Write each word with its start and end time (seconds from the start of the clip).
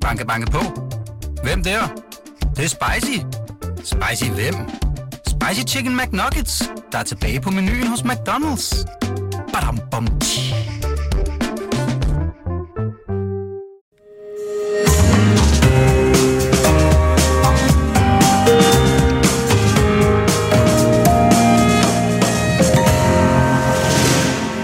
Banke, 0.00 0.26
banke 0.26 0.50
på. 0.50 0.58
Hvem 1.42 1.62
der? 1.62 1.80
Det, 2.40 2.56
det 2.56 2.64
er 2.64 2.68
spicy. 2.68 3.18
Spicy 3.84 4.30
hvem? 4.30 4.54
Spicy 5.26 5.74
Chicken 5.74 5.96
McNuggets, 5.96 6.70
der 6.92 6.98
er 6.98 7.02
tilbage 7.02 7.40
på 7.40 7.50
menuen 7.50 7.86
hos 7.86 8.00
McDonald's. 8.00 8.84
Badum, 9.52 9.78
bom, 9.90 10.06
tji. 10.20 10.54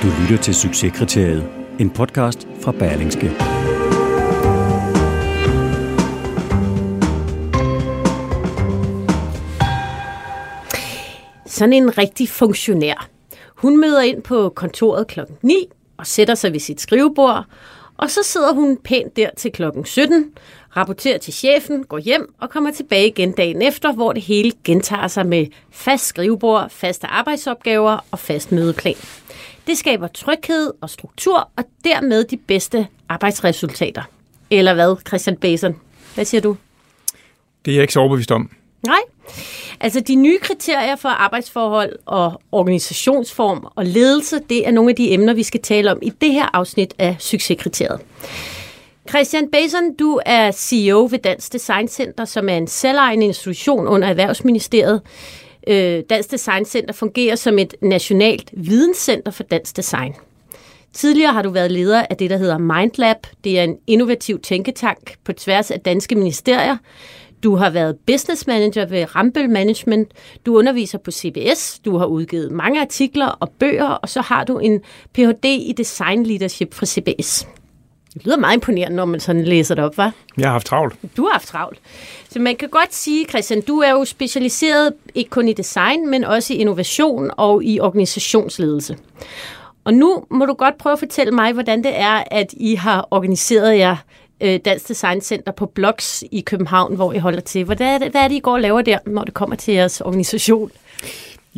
Du 0.02 0.12
lytter 0.20 0.42
til 0.42 0.54
Succeskriteriet, 0.54 1.48
en 1.78 1.90
podcast 1.90 2.48
fra 2.62 2.72
Berlingske. 2.72 3.55
Sådan 11.56 11.72
en 11.72 11.98
rigtig 11.98 12.28
funktionær. 12.28 13.08
Hun 13.54 13.80
møder 13.80 14.00
ind 14.00 14.22
på 14.22 14.48
kontoret 14.48 15.06
klokken 15.06 15.36
9 15.42 15.54
og 15.96 16.06
sætter 16.06 16.34
sig 16.34 16.52
ved 16.52 16.60
sit 16.60 16.80
skrivebord, 16.80 17.44
og 17.96 18.10
så 18.10 18.20
sidder 18.22 18.54
hun 18.54 18.76
pænt 18.76 19.16
der 19.16 19.30
til 19.36 19.52
klokken 19.52 19.84
17, 19.84 20.32
rapporterer 20.76 21.18
til 21.18 21.32
chefen, 21.32 21.84
går 21.84 21.98
hjem 21.98 22.34
og 22.38 22.50
kommer 22.50 22.70
tilbage 22.70 23.08
igen 23.08 23.32
dagen 23.32 23.62
efter, 23.62 23.92
hvor 23.92 24.12
det 24.12 24.22
hele 24.22 24.52
gentager 24.64 25.08
sig 25.08 25.26
med 25.26 25.46
fast 25.70 26.06
skrivebord, 26.06 26.70
faste 26.70 27.06
arbejdsopgaver 27.06 28.04
og 28.10 28.18
fast 28.18 28.52
mødeplan. 28.52 28.96
Det 29.66 29.78
skaber 29.78 30.06
tryghed 30.06 30.72
og 30.80 30.90
struktur, 30.90 31.50
og 31.56 31.64
dermed 31.84 32.24
de 32.24 32.36
bedste 32.36 32.86
arbejdsresultater. 33.08 34.02
Eller 34.50 34.74
hvad, 34.74 34.96
Christian 35.06 35.36
Basen? 35.36 35.76
Hvad 36.14 36.24
siger 36.24 36.40
du? 36.40 36.56
Det 37.64 37.70
er 37.70 37.74
jeg 37.74 37.82
ikke 37.82 37.92
så 37.92 38.00
overbevist 38.00 38.32
om. 38.32 38.50
Nej. 38.82 39.00
Altså 39.80 40.00
de 40.00 40.14
nye 40.14 40.38
kriterier 40.38 40.96
for 40.96 41.08
arbejdsforhold 41.08 41.96
og 42.06 42.40
organisationsform 42.52 43.66
og 43.74 43.86
ledelse, 43.86 44.40
det 44.50 44.68
er 44.68 44.70
nogle 44.70 44.90
af 44.90 44.96
de 44.96 45.12
emner, 45.12 45.34
vi 45.34 45.42
skal 45.42 45.62
tale 45.62 45.90
om 45.92 45.98
i 46.02 46.10
det 46.10 46.32
her 46.32 46.56
afsnit 46.56 46.94
af 46.98 47.16
Succeskriteriet. 47.18 48.00
Christian 49.08 49.50
Bason, 49.50 49.94
du 49.98 50.20
er 50.26 50.50
CEO 50.50 51.08
ved 51.10 51.18
Dansk 51.18 51.52
Design 51.52 51.88
Center, 51.88 52.24
som 52.24 52.48
er 52.48 52.56
en 52.56 52.66
selvejende 52.66 53.26
institution 53.26 53.86
under 53.86 54.08
Erhvervsministeriet. 54.08 55.00
Øh, 55.66 56.02
Dansk 56.10 56.30
Design 56.30 56.64
Center 56.64 56.94
fungerer 56.94 57.36
som 57.36 57.58
et 57.58 57.74
nationalt 57.82 58.50
videnscenter 58.52 59.30
for 59.30 59.42
dansk 59.42 59.76
design. 59.76 60.14
Tidligere 60.92 61.32
har 61.32 61.42
du 61.42 61.50
været 61.50 61.70
leder 61.70 62.06
af 62.10 62.16
det, 62.16 62.30
der 62.30 62.36
hedder 62.36 62.58
MindLab. 62.58 63.16
Det 63.44 63.58
er 63.58 63.64
en 63.64 63.76
innovativ 63.86 64.40
tænketank 64.40 65.14
på 65.24 65.32
tværs 65.32 65.70
af 65.70 65.80
danske 65.80 66.14
ministerier. 66.14 66.76
Du 67.42 67.56
har 67.56 67.70
været 67.70 67.96
business 68.06 68.46
manager 68.46 68.86
ved 68.86 69.16
Rambøll 69.16 69.50
Management. 69.50 70.12
Du 70.46 70.58
underviser 70.58 70.98
på 70.98 71.10
CBS. 71.10 71.80
Du 71.84 71.96
har 71.96 72.06
udgivet 72.06 72.52
mange 72.52 72.80
artikler 72.80 73.26
og 73.26 73.50
bøger, 73.50 73.88
og 73.88 74.08
så 74.08 74.20
har 74.20 74.44
du 74.44 74.58
en 74.58 74.80
Ph.D. 75.12 75.44
i 75.44 75.74
Design 75.76 76.26
Leadership 76.26 76.74
fra 76.74 76.86
CBS. 76.86 77.46
Det 78.14 78.24
lyder 78.24 78.36
meget 78.36 78.54
imponerende, 78.54 78.96
når 78.96 79.04
man 79.04 79.20
sådan 79.20 79.44
læser 79.44 79.74
det 79.74 79.84
op, 79.84 79.98
var? 79.98 80.12
Jeg 80.38 80.46
har 80.46 80.52
haft 80.52 80.66
travlt. 80.66 80.94
Du 81.16 81.24
har 81.24 81.32
haft 81.32 81.46
travlt. 81.46 81.78
Så 82.28 82.38
man 82.38 82.56
kan 82.56 82.68
godt 82.68 82.94
sige, 82.94 83.26
Christian, 83.28 83.60
du 83.60 83.78
er 83.78 83.90
jo 83.90 84.04
specialiseret 84.04 84.92
ikke 85.14 85.30
kun 85.30 85.48
i 85.48 85.52
design, 85.52 86.10
men 86.10 86.24
også 86.24 86.54
i 86.54 86.56
innovation 86.56 87.30
og 87.36 87.64
i 87.64 87.80
organisationsledelse. 87.80 88.96
Og 89.84 89.94
nu 89.94 90.24
må 90.30 90.46
du 90.46 90.54
godt 90.54 90.78
prøve 90.78 90.92
at 90.92 90.98
fortælle 90.98 91.32
mig, 91.32 91.52
hvordan 91.52 91.84
det 91.84 91.98
er, 91.98 92.24
at 92.30 92.46
I 92.52 92.74
har 92.74 93.08
organiseret 93.10 93.78
jer 93.78 93.96
øh, 94.40 94.60
Dansk 94.64 94.88
Design 94.88 95.20
Center 95.20 95.52
på 95.52 95.66
Bloks 95.66 96.24
i 96.30 96.40
København, 96.40 96.96
hvor 96.96 97.12
I 97.12 97.18
holder 97.18 97.40
til. 97.40 97.64
Hvad 97.64 97.80
er 97.80 97.98
det, 97.98 98.10
hvad 98.10 98.20
er 98.20 98.28
det 98.28 98.34
I 98.34 98.40
går 98.40 98.52
og 98.52 98.60
laver 98.60 98.82
der, 98.82 98.98
når 99.06 99.24
det 99.24 99.34
kommer 99.34 99.56
til 99.56 99.74
jeres 99.74 100.00
organisation? 100.00 100.70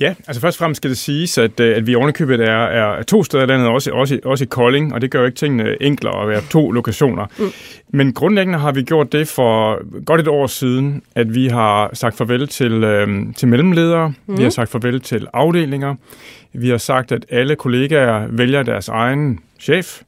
Ja, 0.01 0.15
altså 0.27 0.41
først 0.41 0.57
og 0.57 0.59
fremmest 0.59 0.77
skal 0.77 0.91
det 0.91 0.99
siges, 0.99 1.39
at, 1.39 1.61
øh, 1.61 1.77
at 1.77 1.87
vi 1.87 1.95
ovenikøbet 1.95 2.41
er, 2.41 2.65
er 2.65 3.03
to 3.03 3.25
steder 3.25 3.43
i 3.43 3.47
landet, 3.47 3.69
også, 3.69 3.91
også, 3.93 4.19
også 4.25 4.45
i 4.45 4.47
Kolding, 4.47 4.95
og 4.95 5.01
det 5.01 5.11
gør 5.11 5.21
jo 5.21 5.27
ikke 5.27 5.37
tingene 5.37 5.83
enklere 5.83 6.23
at 6.23 6.29
være 6.29 6.43
to 6.51 6.71
lokationer. 6.71 7.27
Mm. 7.39 7.53
Men 7.89 8.13
grundlæggende 8.13 8.59
har 8.59 8.73
vi 8.73 8.83
gjort 8.83 9.13
det 9.13 9.29
for 9.29 9.81
godt 10.05 10.21
et 10.21 10.29
år 10.29 10.47
siden, 10.47 11.03
at 11.15 11.35
vi 11.35 11.49
har 11.49 11.91
sagt 11.93 12.17
farvel 12.17 12.49
til, 12.49 12.73
øh, 12.85 13.35
til 13.37 13.49
mellemledere, 13.49 14.13
mm. 14.27 14.39
vi 14.39 14.43
har 14.43 14.51
sagt 14.51 14.71
farvel 14.71 15.01
til 15.01 15.27
afdelinger, 15.33 15.95
vi 16.53 16.69
har 16.69 16.79
sagt, 16.79 17.13
at 17.13 17.27
alle 17.31 17.57
kollegaer 17.57 18.27
vælger 18.31 18.63
deres 18.63 18.89
egen 18.89 19.39
chef, 19.61 20.01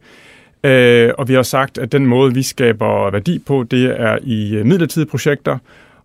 øh, 0.64 1.10
og 1.18 1.28
vi 1.28 1.34
har 1.34 1.42
sagt, 1.42 1.78
at 1.78 1.92
den 1.92 2.06
måde, 2.06 2.34
vi 2.34 2.42
skaber 2.42 3.10
værdi 3.10 3.38
på, 3.38 3.64
det 3.70 4.00
er 4.00 4.18
i 4.22 4.54
øh, 4.54 4.66
midlertidige 4.66 5.10
projekter, 5.10 5.58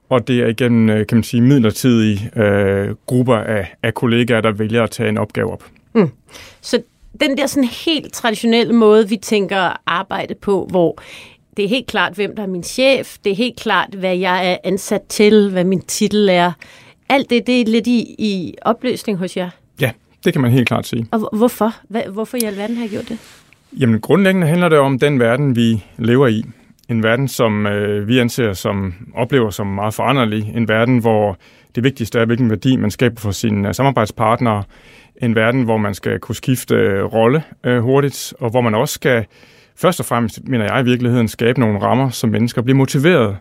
og 0.10 0.28
det 0.28 0.40
er 0.40 0.48
igen, 0.48 0.90
øh, 0.90 1.08
kan 1.08 1.18
man 1.18 1.24
sige, 1.24 1.42
midlertidige 1.42 2.40
øh, 2.42 2.96
grupper 3.06 3.36
af, 3.36 3.76
af 3.84 3.94
kollegaer, 3.94 4.42
der 4.42 4.52
vælger 4.52 4.84
at 4.84 4.92
tage 4.92 5.10
en 5.10 5.18
opgave 5.18 5.52
op. 5.52 5.64
Mm. 5.94 6.10
Så 6.62 6.82
den 7.22 7.38
der 7.38 7.48
sådan 7.48 7.70
helt 7.86 8.14
traditionelle 8.14 8.74
måde, 8.74 9.10
vi 9.10 9.18
tænker 9.18 9.82
arbejde 9.86 10.36
på, 10.36 10.68
hvor 10.70 11.02
det 11.58 11.66
er 11.66 11.70
helt 11.70 11.88
klart, 11.88 12.14
hvem 12.14 12.36
der 12.36 12.44
er 12.44 12.48
min 12.48 12.64
chef, 12.64 13.18
det 13.24 13.32
er 13.32 13.36
helt 13.36 13.60
klart, 13.60 13.90
hvad 13.94 14.18
jeg 14.18 14.52
er 14.52 14.58
ansat 14.64 15.02
til, 15.10 15.50
hvad 15.52 15.64
min 15.64 15.82
titel 15.82 16.30
er. 16.30 16.52
Alt 17.10 17.30
det, 17.30 17.48
det 17.48 17.62
er 17.62 17.66
lidt 17.66 17.88
i, 17.88 18.16
i 18.18 18.54
opløsning 18.62 19.18
hos 19.18 19.38
jer. 19.38 19.50
Ja, 19.82 19.92
det 20.26 20.34
kan 20.34 20.42
man 20.42 20.52
helt 20.52 20.68
klart 20.68 20.88
sige. 20.88 21.08
Og 21.12 21.30
hvorfor? 21.38 21.74
Hvorfor 22.12 22.38
i 22.38 22.42
alverden 22.46 22.76
har 22.76 22.84
jeg 22.84 22.90
gjort 22.90 23.10
det? 23.10 23.18
Jamen 23.80 24.02
grundlæggende 24.02 24.48
handler 24.48 24.70
det 24.70 24.80
om 24.80 25.00
den 25.00 25.20
verden, 25.20 25.56
vi 25.56 25.84
lever 25.98 26.28
i. 26.28 26.44
En 26.90 27.04
verden, 27.04 27.28
som 27.28 27.68
øh, 27.68 28.08
vi 28.08 28.20
anser 28.20 28.54
som, 28.54 28.94
oplever 29.14 29.50
som 29.50 29.68
meget 29.68 29.94
foranderlig. 29.94 30.52
En 30.56 30.68
verden, 30.68 30.98
hvor 30.98 31.38
det 31.76 31.84
vigtigste 31.84 32.20
er, 32.20 32.26
hvilken 32.26 32.50
værdi 32.50 32.76
man 32.76 32.92
skaber 32.92 33.20
for 33.20 33.32
sine 33.32 33.74
samarbejdspartnere. 33.74 34.64
En 35.22 35.36
verden, 35.36 35.64
hvor 35.64 35.78
man 35.78 35.94
skal 35.94 36.20
kunne 36.20 36.36
skifte 36.36 36.76
øh, 36.76 37.04
rolle 37.04 37.44
øh, 37.64 37.80
hurtigt, 37.80 38.34
og 38.40 38.50
hvor 38.50 38.62
man 38.62 38.76
også 38.76 38.94
skal, 38.94 39.26
først 39.76 40.00
og 40.00 40.06
fremmest, 40.06 40.40
mener 40.44 40.66
jeg 40.66 40.82
i 40.82 40.90
virkeligheden, 40.90 41.28
skabe 41.28 41.60
nogle 41.60 41.82
rammer, 41.82 42.10
som 42.10 42.30
mennesker 42.30 42.62
bliver 42.62 42.78
motiveret 42.78 43.38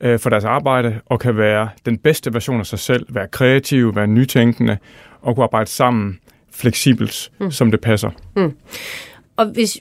øh, 0.00 0.18
for 0.18 0.30
deres 0.30 0.44
arbejde, 0.44 1.00
og 1.06 1.20
kan 1.20 1.36
være 1.36 1.68
den 1.86 1.98
bedste 1.98 2.34
version 2.34 2.60
af 2.60 2.66
sig 2.66 2.78
selv, 2.78 3.06
være 3.08 3.28
kreative, 3.28 3.96
være 3.96 4.06
nytænkende, 4.06 4.78
og 5.22 5.34
kunne 5.34 5.44
arbejde 5.44 5.70
sammen 5.70 6.18
fleksibelt, 6.52 7.30
mm. 7.40 7.50
som 7.50 7.70
det 7.70 7.80
passer. 7.80 8.10
Mm. 8.36 8.52
Og 9.36 9.46
hvis 9.46 9.78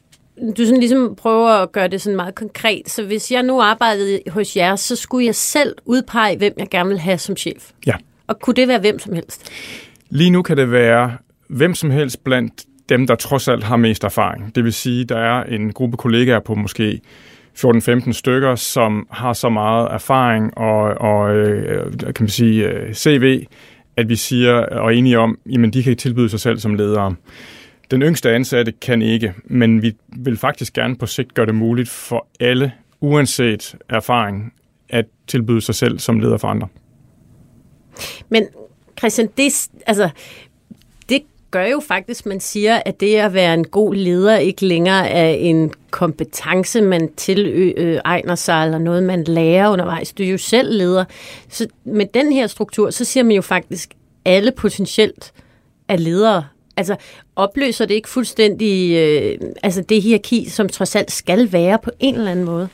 du 0.58 0.66
sådan 0.66 0.80
ligesom 0.80 1.16
prøver 1.16 1.50
at 1.50 1.72
gøre 1.72 1.88
det 1.88 2.02
sådan 2.02 2.16
meget 2.16 2.36
konkret, 2.36 2.90
så 2.90 3.04
hvis 3.06 3.32
jeg 3.32 3.44
nu 3.44 3.62
arbejdede 3.62 4.20
hos 4.28 4.58
jer, 4.58 4.76
så 4.76 4.96
skulle 4.96 5.26
jeg 5.26 5.36
selv 5.36 5.76
udpege, 5.86 6.38
hvem 6.38 6.54
jeg 6.58 6.68
gerne 6.70 6.90
vil 6.90 7.00
have 7.00 7.18
som 7.18 7.36
chef. 7.36 7.72
Ja. 7.88 7.94
Og 8.28 8.40
kunne 8.40 8.54
det 8.54 8.68
være 8.68 8.80
hvem 8.80 9.00
som 9.00 9.14
helst? 9.14 9.52
Lige 10.10 10.30
nu 10.30 10.42
kan 10.42 10.58
det 10.58 10.72
være 10.72 11.18
hvem 11.48 11.76
som 11.76 11.92
helst 11.92 12.24
blandt 12.24 12.54
dem, 12.90 13.08
der 13.08 13.16
trods 13.16 13.48
alt 13.48 13.64
har 13.64 13.78
mest 13.78 14.04
erfaring. 14.04 14.56
Det 14.56 14.64
vil 14.64 14.74
sige, 14.74 15.06
der 15.06 15.18
er 15.18 15.44
en 15.44 15.74
gruppe 15.74 15.98
kollegaer 15.98 16.40
på 16.40 16.56
måske 16.56 17.02
14-15 17.58 18.12
stykker, 18.12 18.56
som 18.56 19.08
har 19.12 19.34
så 19.34 19.50
meget 19.50 19.88
erfaring 19.92 20.58
og, 20.58 20.82
og 20.82 21.36
øh, 21.36 21.94
kan 22.00 22.16
man 22.20 22.30
sige, 22.30 22.68
øh, 22.68 22.94
CV, 22.94 23.46
at 23.98 24.10
vi 24.10 24.16
siger 24.16 24.54
og 24.54 24.94
er 24.94 24.98
enige 24.98 25.20
om, 25.20 25.38
at 25.64 25.74
de 25.74 25.84
kan 25.84 25.98
tilbyde 25.98 26.30
sig 26.30 26.40
selv 26.40 26.60
som 26.60 26.76
ledere. 26.76 27.16
Den 27.92 28.02
yngste 28.02 28.32
ansatte 28.32 28.72
kan 28.72 29.02
ikke, 29.02 29.34
men 29.44 29.82
vi 29.82 29.96
vil 30.08 30.38
faktisk 30.38 30.74
gerne 30.74 30.96
på 30.96 31.06
sigt 31.06 31.34
gøre 31.34 31.46
det 31.46 31.56
muligt 31.56 31.90
for 31.90 32.28
alle, 32.40 32.72
uanset 33.02 33.76
erfaring, 33.90 34.54
at 34.90 35.06
tilbyde 35.28 35.62
sig 35.62 35.76
selv 35.76 36.00
som 36.00 36.20
leder 36.20 36.38
for 36.38 36.48
andre. 36.48 36.68
Men 38.30 38.48
Christian, 39.00 39.30
det, 39.38 39.70
altså, 39.88 40.10
det 41.10 41.22
gør 41.52 41.66
jo 41.66 41.82
faktisk, 41.88 42.26
man 42.26 42.40
siger, 42.40 42.82
at 42.86 43.00
det 43.00 43.16
at 43.16 43.34
være 43.34 43.54
en 43.54 43.68
god 43.68 43.96
leder 43.96 44.38
ikke 44.38 44.66
længere 44.66 45.10
er 45.10 45.30
en 45.30 45.74
kompetence, 45.90 46.82
man 46.82 47.14
tilegner 47.18 48.32
øh, 48.32 48.38
sig, 48.38 48.66
eller 48.66 48.78
noget, 48.78 49.04
man 49.04 49.24
lærer 49.24 49.70
undervejs. 49.70 50.14
Du 50.14 50.24
er 50.24 50.28
jo 50.28 50.38
selv 50.38 50.78
leder. 50.78 51.06
Så 51.50 51.68
med 51.84 52.06
den 52.14 52.32
her 52.32 52.48
struktur, 52.48 52.90
så 52.90 53.06
siger 53.06 53.24
man 53.24 53.36
jo 53.36 53.42
faktisk, 53.42 53.94
at 54.26 54.34
alle 54.34 54.52
potentielt 54.52 55.34
er 55.88 55.98
ledere 55.98 56.44
Altså, 56.78 56.96
opløser 57.36 57.86
det 57.86 57.94
ikke 57.94 58.10
fuldstændig 58.10 58.98
øh, 58.98 59.38
altså 59.64 59.82
det 59.90 60.02
hierarki, 60.02 60.50
som 60.50 60.70
trods 60.70 60.96
alt 60.96 61.12
skal 61.12 61.54
være 61.54 61.80
på 61.84 61.92
en 62.00 62.16
eller 62.16 62.32
anden 62.32 62.46
måde? 62.46 62.70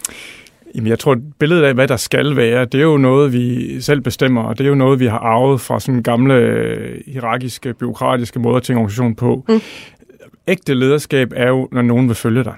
Jamen, 0.75 0.87
jeg 0.87 0.99
tror, 0.99 1.17
billedet 1.39 1.63
af, 1.63 1.73
hvad 1.73 1.87
der 1.87 1.97
skal 1.97 2.35
være, 2.35 2.65
det 2.65 2.79
er 2.79 2.83
jo 2.83 2.97
noget, 2.97 3.33
vi 3.33 3.81
selv 3.81 4.01
bestemmer, 4.01 4.43
og 4.43 4.57
det 4.57 4.63
er 4.63 4.69
jo 4.69 4.75
noget, 4.75 4.99
vi 4.99 5.05
har 5.05 5.19
arvet 5.19 5.61
fra 5.61 5.79
sådan 5.79 6.03
gamle 6.03 6.33
øh, 6.33 7.01
hierarkiske, 7.07 7.73
byråkratiske 7.73 8.39
måder 8.39 8.57
at 8.57 8.63
tænke 8.63 8.79
organisation 8.79 9.15
på. 9.15 9.45
Mm. 9.49 9.61
Ægte 10.47 10.73
lederskab 10.73 11.33
er 11.35 11.47
jo, 11.47 11.67
når 11.71 11.81
nogen 11.81 12.07
vil 12.07 12.15
følge 12.15 12.43
dig, 12.43 12.55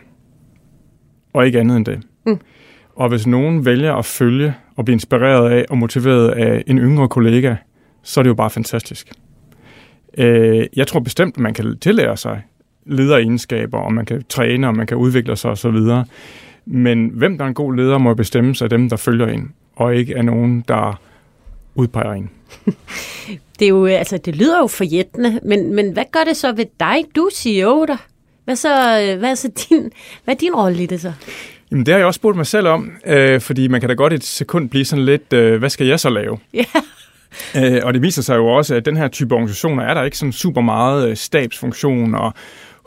og 1.34 1.46
ikke 1.46 1.60
andet 1.60 1.78
end 1.78 1.86
det. 1.86 2.00
Mm. 2.26 2.40
Og 2.96 3.10
hvis 3.10 3.28
nogen 3.28 3.66
vælger 3.66 3.96
at 3.96 4.06
følge 4.06 4.54
og 4.76 4.86
blive 4.86 4.94
inspireret 4.94 5.52
af 5.52 5.66
og 5.70 5.78
motiveret 5.78 6.30
af 6.30 6.64
en 6.68 6.80
yngre 6.80 7.08
kollega, 7.08 7.56
så 8.04 8.20
er 8.20 8.24
det 8.24 8.30
jo 8.30 8.36
bare 8.36 8.50
fantastisk. 8.50 9.12
Øh, 10.18 10.66
jeg 10.76 10.88
tror 10.88 11.00
bestemt, 11.00 11.36
at 11.36 11.42
man 11.42 11.54
kan 11.54 11.78
tillære 11.80 12.18
sig 12.18 12.42
lederegenskaber, 12.86 13.78
og 13.78 13.94
man 13.94 14.06
kan 14.06 14.24
træne, 14.30 14.68
og 14.68 14.76
man 14.76 14.88
kan 14.88 14.98
udvikle 14.98 15.36
sig 15.36 15.52
osv. 15.52 15.78
Men 16.66 17.12
hvem 17.14 17.38
der 17.38 17.46
er 17.46 17.48
en 17.48 17.54
god 17.54 17.76
leder, 17.76 17.98
må 17.98 18.14
bestemmes 18.14 18.62
af 18.62 18.70
dem, 18.70 18.90
der 18.90 18.96
følger 18.96 19.28
en, 19.28 19.52
og 19.76 19.96
ikke 19.96 20.18
af 20.18 20.26
nogen, 20.26 20.66
der 20.68 21.02
udpeger 21.76 22.14
en. 22.14 22.30
Det, 23.60 23.66
er 23.66 23.70
jo, 23.70 23.86
altså, 23.86 24.18
det 24.18 24.36
lyder 24.36 24.60
jo 24.60 24.68
forjættende, 24.68 25.40
men, 25.44 25.76
men 25.76 25.92
hvad 25.94 26.04
gør 26.12 26.24
det 26.24 26.38
så 26.38 26.52
ved 26.52 26.66
dig? 26.80 27.04
Du 27.16 27.22
er 27.26 27.30
CEO 27.34 27.86
der. 27.86 27.98
Hvad, 28.46 28.56
så, 28.56 28.70
hvad, 29.20 29.32
er 29.32 29.36
så 29.36 29.52
din, 29.70 29.92
hvad 30.24 30.36
er 30.36 30.38
din 30.38 30.56
rolle 30.56 30.84
i 30.84 30.86
det 30.86 31.02
så? 31.02 31.14
Jamen, 31.72 31.86
det 31.86 31.92
har 31.92 32.00
jeg 32.00 32.08
også 32.08 32.18
spurgt 32.18 32.38
mig 32.38 32.48
selv 32.48 32.68
om, 32.68 32.92
øh, 33.06 33.42
fordi 33.42 33.68
man 33.68 33.80
kan 33.80 33.90
da 33.90 33.96
godt 33.96 34.14
et 34.14 34.24
sekund 34.24 34.70
blive 34.70 34.86
sådan 34.86 35.06
lidt, 35.06 35.34
øh, 35.34 35.60
hvad 35.60 35.70
skal 35.70 35.88
jeg 35.88 36.00
så 36.00 36.10
lave? 36.10 36.38
Ja. 36.54 36.66
Øh, 37.58 37.82
og 37.84 37.94
det 37.94 38.02
viser 38.02 38.22
sig 38.22 38.38
jo 38.38 38.48
også, 38.48 38.76
at 38.76 38.86
den 38.86 38.98
her 38.98 39.08
type 39.08 39.36
organisationer 39.36 39.84
er 39.84 39.94
der 39.94 40.04
ikke 40.04 40.18
sådan 40.18 40.32
super 40.32 40.62
meget 40.62 41.10
øh, 41.10 41.16
stabsfunktion 41.16 42.16
og 42.16 42.34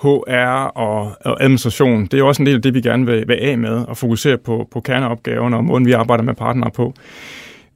HR 0.02 0.64
og, 0.64 1.12
og 1.24 1.42
administration. 1.42 2.02
Det 2.02 2.14
er 2.14 2.18
jo 2.18 2.28
også 2.28 2.42
en 2.42 2.46
del 2.46 2.54
af 2.54 2.62
det, 2.62 2.74
vi 2.74 2.80
gerne 2.80 3.06
vil, 3.06 3.28
vil 3.28 3.38
af 3.40 3.58
med 3.58 3.84
og 3.88 3.96
fokusere 3.96 4.38
på, 4.38 4.68
på 4.72 4.80
kerneopgaverne 4.80 5.56
og 5.56 5.64
måden, 5.64 5.86
vi 5.86 5.92
arbejder 5.92 6.24
med 6.24 6.34
partnere 6.34 6.70
på. 6.70 6.94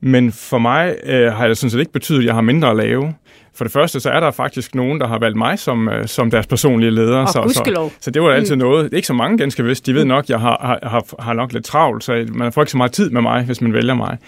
Men 0.00 0.32
for 0.32 0.58
mig 0.58 0.96
øh, 1.04 1.32
har 1.32 1.48
det 1.48 1.58
sådan 1.58 1.70
set 1.70 1.80
ikke 1.80 1.92
betydet, 1.92 2.18
at 2.18 2.26
jeg 2.26 2.34
har 2.34 2.40
mindre 2.40 2.70
at 2.70 2.76
lave. 2.76 3.14
For 3.54 3.64
det 3.64 3.72
første, 3.72 4.00
så 4.00 4.10
er 4.10 4.20
der 4.20 4.30
faktisk 4.30 4.74
nogen, 4.74 5.00
der 5.00 5.06
har 5.06 5.18
valgt 5.18 5.36
mig 5.36 5.58
som, 5.58 5.88
øh, 5.88 6.06
som 6.06 6.30
deres 6.30 6.46
personlige 6.46 6.90
leder. 6.90 7.18
Og 7.18 7.28
så, 7.28 7.32
så, 7.54 7.90
så 8.00 8.10
det 8.10 8.22
var 8.22 8.30
altid 8.30 8.54
mm. 8.54 8.58
noget. 8.58 8.92
Ikke 8.92 9.06
så 9.06 9.12
mange, 9.12 9.38
ganske 9.38 9.64
vist. 9.64 9.86
De 9.86 9.94
ved 9.94 10.04
nok, 10.04 10.24
at 10.24 10.30
jeg 10.30 10.40
har, 10.40 10.78
har, 10.82 11.22
har 11.22 11.32
nok 11.32 11.52
lidt 11.52 11.64
travlt, 11.64 12.04
så 12.04 12.26
man 12.28 12.52
får 12.52 12.62
ikke 12.62 12.70
så 12.70 12.76
meget 12.76 12.92
tid 12.92 13.10
med 13.10 13.22
mig, 13.22 13.44
hvis 13.44 13.60
man 13.60 13.72
vælger 13.72 13.94
mig. 13.94 14.18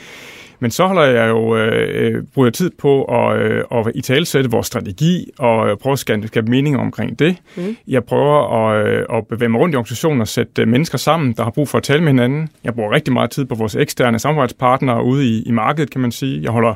Men 0.60 0.70
så 0.70 0.86
holder 0.86 1.02
jeg 1.02 1.28
jo 1.28 1.56
øh, 1.56 2.14
øh 2.16 2.22
bruger 2.34 2.50
tid 2.50 2.70
på 2.78 3.04
at, 3.04 3.40
øh, 3.40 3.64
at 3.70 3.92
i 3.94 4.00
talsætte 4.00 4.50
vores 4.50 4.66
strategi 4.66 5.30
og 5.38 5.68
øh, 5.68 5.76
prøve 5.76 5.92
at 5.92 5.98
skabe, 5.98 6.26
skabe 6.26 6.50
mening 6.50 6.78
omkring 6.78 7.18
det. 7.18 7.36
Mm. 7.56 7.76
Jeg 7.88 8.04
prøver 8.04 8.66
at, 8.66 8.86
øh, 8.86 9.06
at 9.14 9.26
bevæge 9.26 9.48
mig 9.48 9.60
rundt 9.60 9.74
i 9.74 9.76
organisationen 9.76 10.20
og 10.20 10.28
sætte 10.28 10.62
øh, 10.62 10.68
mennesker 10.68 10.98
sammen, 10.98 11.32
der 11.32 11.42
har 11.44 11.50
brug 11.50 11.68
for 11.68 11.78
at 11.78 11.84
tale 11.84 12.00
med 12.00 12.08
hinanden. 12.08 12.48
Jeg 12.64 12.74
bruger 12.74 12.92
rigtig 12.92 13.12
meget 13.12 13.30
tid 13.30 13.44
på 13.44 13.54
vores 13.54 13.76
eksterne 13.76 14.18
samarbejdspartnere 14.18 15.04
ude 15.04 15.26
i, 15.26 15.42
i 15.42 15.50
markedet, 15.50 15.90
kan 15.90 16.00
man 16.00 16.12
sige. 16.12 16.42
Jeg 16.42 16.50
holder 16.50 16.74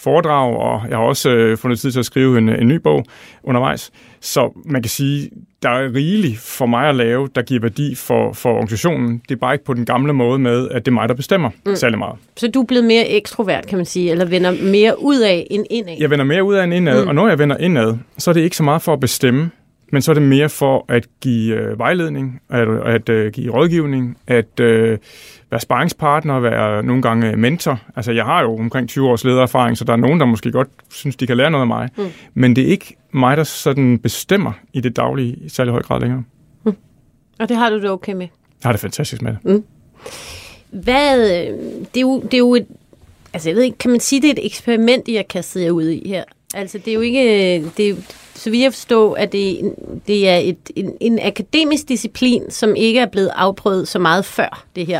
foredrag, 0.00 0.56
og 0.56 0.82
jeg 0.88 0.96
har 0.96 1.04
også 1.04 1.30
øh, 1.30 1.58
fundet 1.58 1.80
tid 1.80 1.92
til 1.92 1.98
at 1.98 2.04
skrive 2.04 2.38
en, 2.38 2.48
en 2.48 2.68
ny 2.68 2.74
bog 2.74 3.04
undervejs. 3.42 3.90
Så 4.20 4.62
man 4.64 4.82
kan 4.82 4.90
sige, 4.90 5.30
der 5.62 5.68
er 5.68 5.94
rigeligt 5.94 6.38
for 6.38 6.66
mig 6.66 6.88
at 6.88 6.94
lave, 6.94 7.28
der 7.34 7.42
giver 7.42 7.60
værdi 7.60 7.94
for, 7.94 8.32
for 8.32 8.50
organisationen. 8.50 9.22
Det 9.28 9.34
er 9.34 9.38
bare 9.38 9.54
ikke 9.54 9.64
på 9.64 9.74
den 9.74 9.84
gamle 9.84 10.12
måde 10.12 10.38
med, 10.38 10.68
at 10.68 10.84
det 10.84 10.90
er 10.90 10.94
mig, 10.94 11.08
der 11.08 11.14
bestemmer 11.14 11.50
mm. 11.66 11.76
særlig 11.76 11.98
meget. 11.98 12.16
Så 12.36 12.48
du 12.48 12.60
er 12.60 12.66
blevet 12.66 12.84
mere 12.84 13.08
ekstrovert, 13.08 13.66
kan 13.66 13.78
man 13.78 13.86
sige, 13.86 14.10
eller 14.10 14.24
vender 14.24 14.52
mere 14.62 15.02
ud 15.02 15.20
af 15.20 15.46
end 15.50 15.66
indad? 15.70 15.96
Jeg 16.00 16.10
vender 16.10 16.24
mere 16.24 16.44
ud 16.44 16.54
af 16.54 16.64
end 16.64 16.74
indad, 16.74 17.02
mm. 17.02 17.08
og 17.08 17.14
når 17.14 17.28
jeg 17.28 17.38
vender 17.38 17.56
indad, 17.56 17.94
så 18.18 18.30
er 18.30 18.32
det 18.32 18.40
ikke 18.40 18.56
så 18.56 18.62
meget 18.62 18.82
for 18.82 18.92
at 18.92 19.00
bestemme, 19.00 19.50
men 19.90 20.02
så 20.02 20.12
er 20.12 20.14
det 20.14 20.22
mere 20.22 20.48
for 20.48 20.84
at 20.88 21.06
give 21.20 21.56
øh, 21.56 21.78
vejledning, 21.78 22.40
at, 22.50 22.68
at 22.68 23.08
øh, 23.08 23.32
give 23.32 23.54
rådgivning, 23.54 24.18
at 24.26 24.60
øh, 24.60 24.98
være 25.50 25.60
sparringspartner, 25.60 26.40
være 26.40 26.82
nogle 26.82 27.02
gange 27.02 27.36
mentor. 27.36 27.80
Altså, 27.96 28.12
jeg 28.12 28.24
har 28.24 28.42
jo 28.42 28.58
omkring 28.58 28.88
20 28.88 29.08
års 29.08 29.24
ledererfaring, 29.24 29.78
så 29.78 29.84
der 29.84 29.92
er 29.92 29.96
nogen, 29.96 30.20
der 30.20 30.26
måske 30.26 30.52
godt 30.52 30.68
synes, 30.90 31.16
de 31.16 31.26
kan 31.26 31.36
lære 31.36 31.50
noget 31.50 31.62
af 31.62 31.66
mig. 31.66 31.88
Mm. 31.96 32.06
Men 32.34 32.56
det 32.56 32.64
er 32.64 32.68
ikke 32.68 32.96
mig, 33.12 33.36
der 33.36 33.44
sådan 33.44 33.98
bestemmer 33.98 34.52
i 34.72 34.80
det 34.80 34.96
daglige 34.96 35.36
i 35.40 35.48
særlig 35.48 35.72
høj 35.72 35.82
grad 35.82 36.00
længere. 36.00 36.24
Mm. 36.64 36.76
Og 37.38 37.48
det 37.48 37.56
har 37.56 37.70
du 37.70 37.80
det 37.80 37.90
okay 37.90 38.12
med? 38.12 38.26
Jeg 38.62 38.68
har 38.68 38.72
det 38.72 38.80
fantastisk 38.80 39.22
med 39.22 39.32
det. 39.32 39.38
Mm. 39.44 39.64
Hvad, 40.70 41.18
det 41.94 41.96
er 41.96 42.00
jo, 42.00 42.20
det 42.20 42.34
er 42.34 42.38
jo 42.38 42.54
et, 42.54 42.66
altså 43.32 43.48
jeg 43.48 43.56
ved 43.56 43.62
ikke, 43.62 43.78
kan 43.78 43.90
man 43.90 44.00
sige, 44.00 44.22
det 44.22 44.28
er 44.28 44.32
et 44.32 44.46
eksperiment, 44.46 45.08
I 45.08 45.14
har 45.14 45.22
kastet 45.22 45.62
jer 45.62 45.70
ud 45.70 45.88
i 45.88 46.08
her? 46.08 46.24
Altså 46.54 46.78
det 46.78 46.88
er 46.88 46.94
jo 46.94 47.00
ikke, 47.00 47.64
det 47.76 47.90
er, 47.90 47.94
så 48.40 48.50
vi 48.50 48.62
har 48.62 48.70
forstå, 48.70 49.12
at 49.12 49.32
det, 49.32 49.74
det 50.06 50.28
er 50.28 50.36
et, 50.36 50.70
en, 50.76 50.92
en 51.00 51.18
akademisk 51.22 51.88
disciplin, 51.88 52.50
som 52.50 52.74
ikke 52.76 53.00
er 53.00 53.06
blevet 53.06 53.30
afprøvet 53.34 53.88
så 53.88 53.98
meget 53.98 54.24
før 54.24 54.64
det 54.76 54.86
her. 54.86 54.98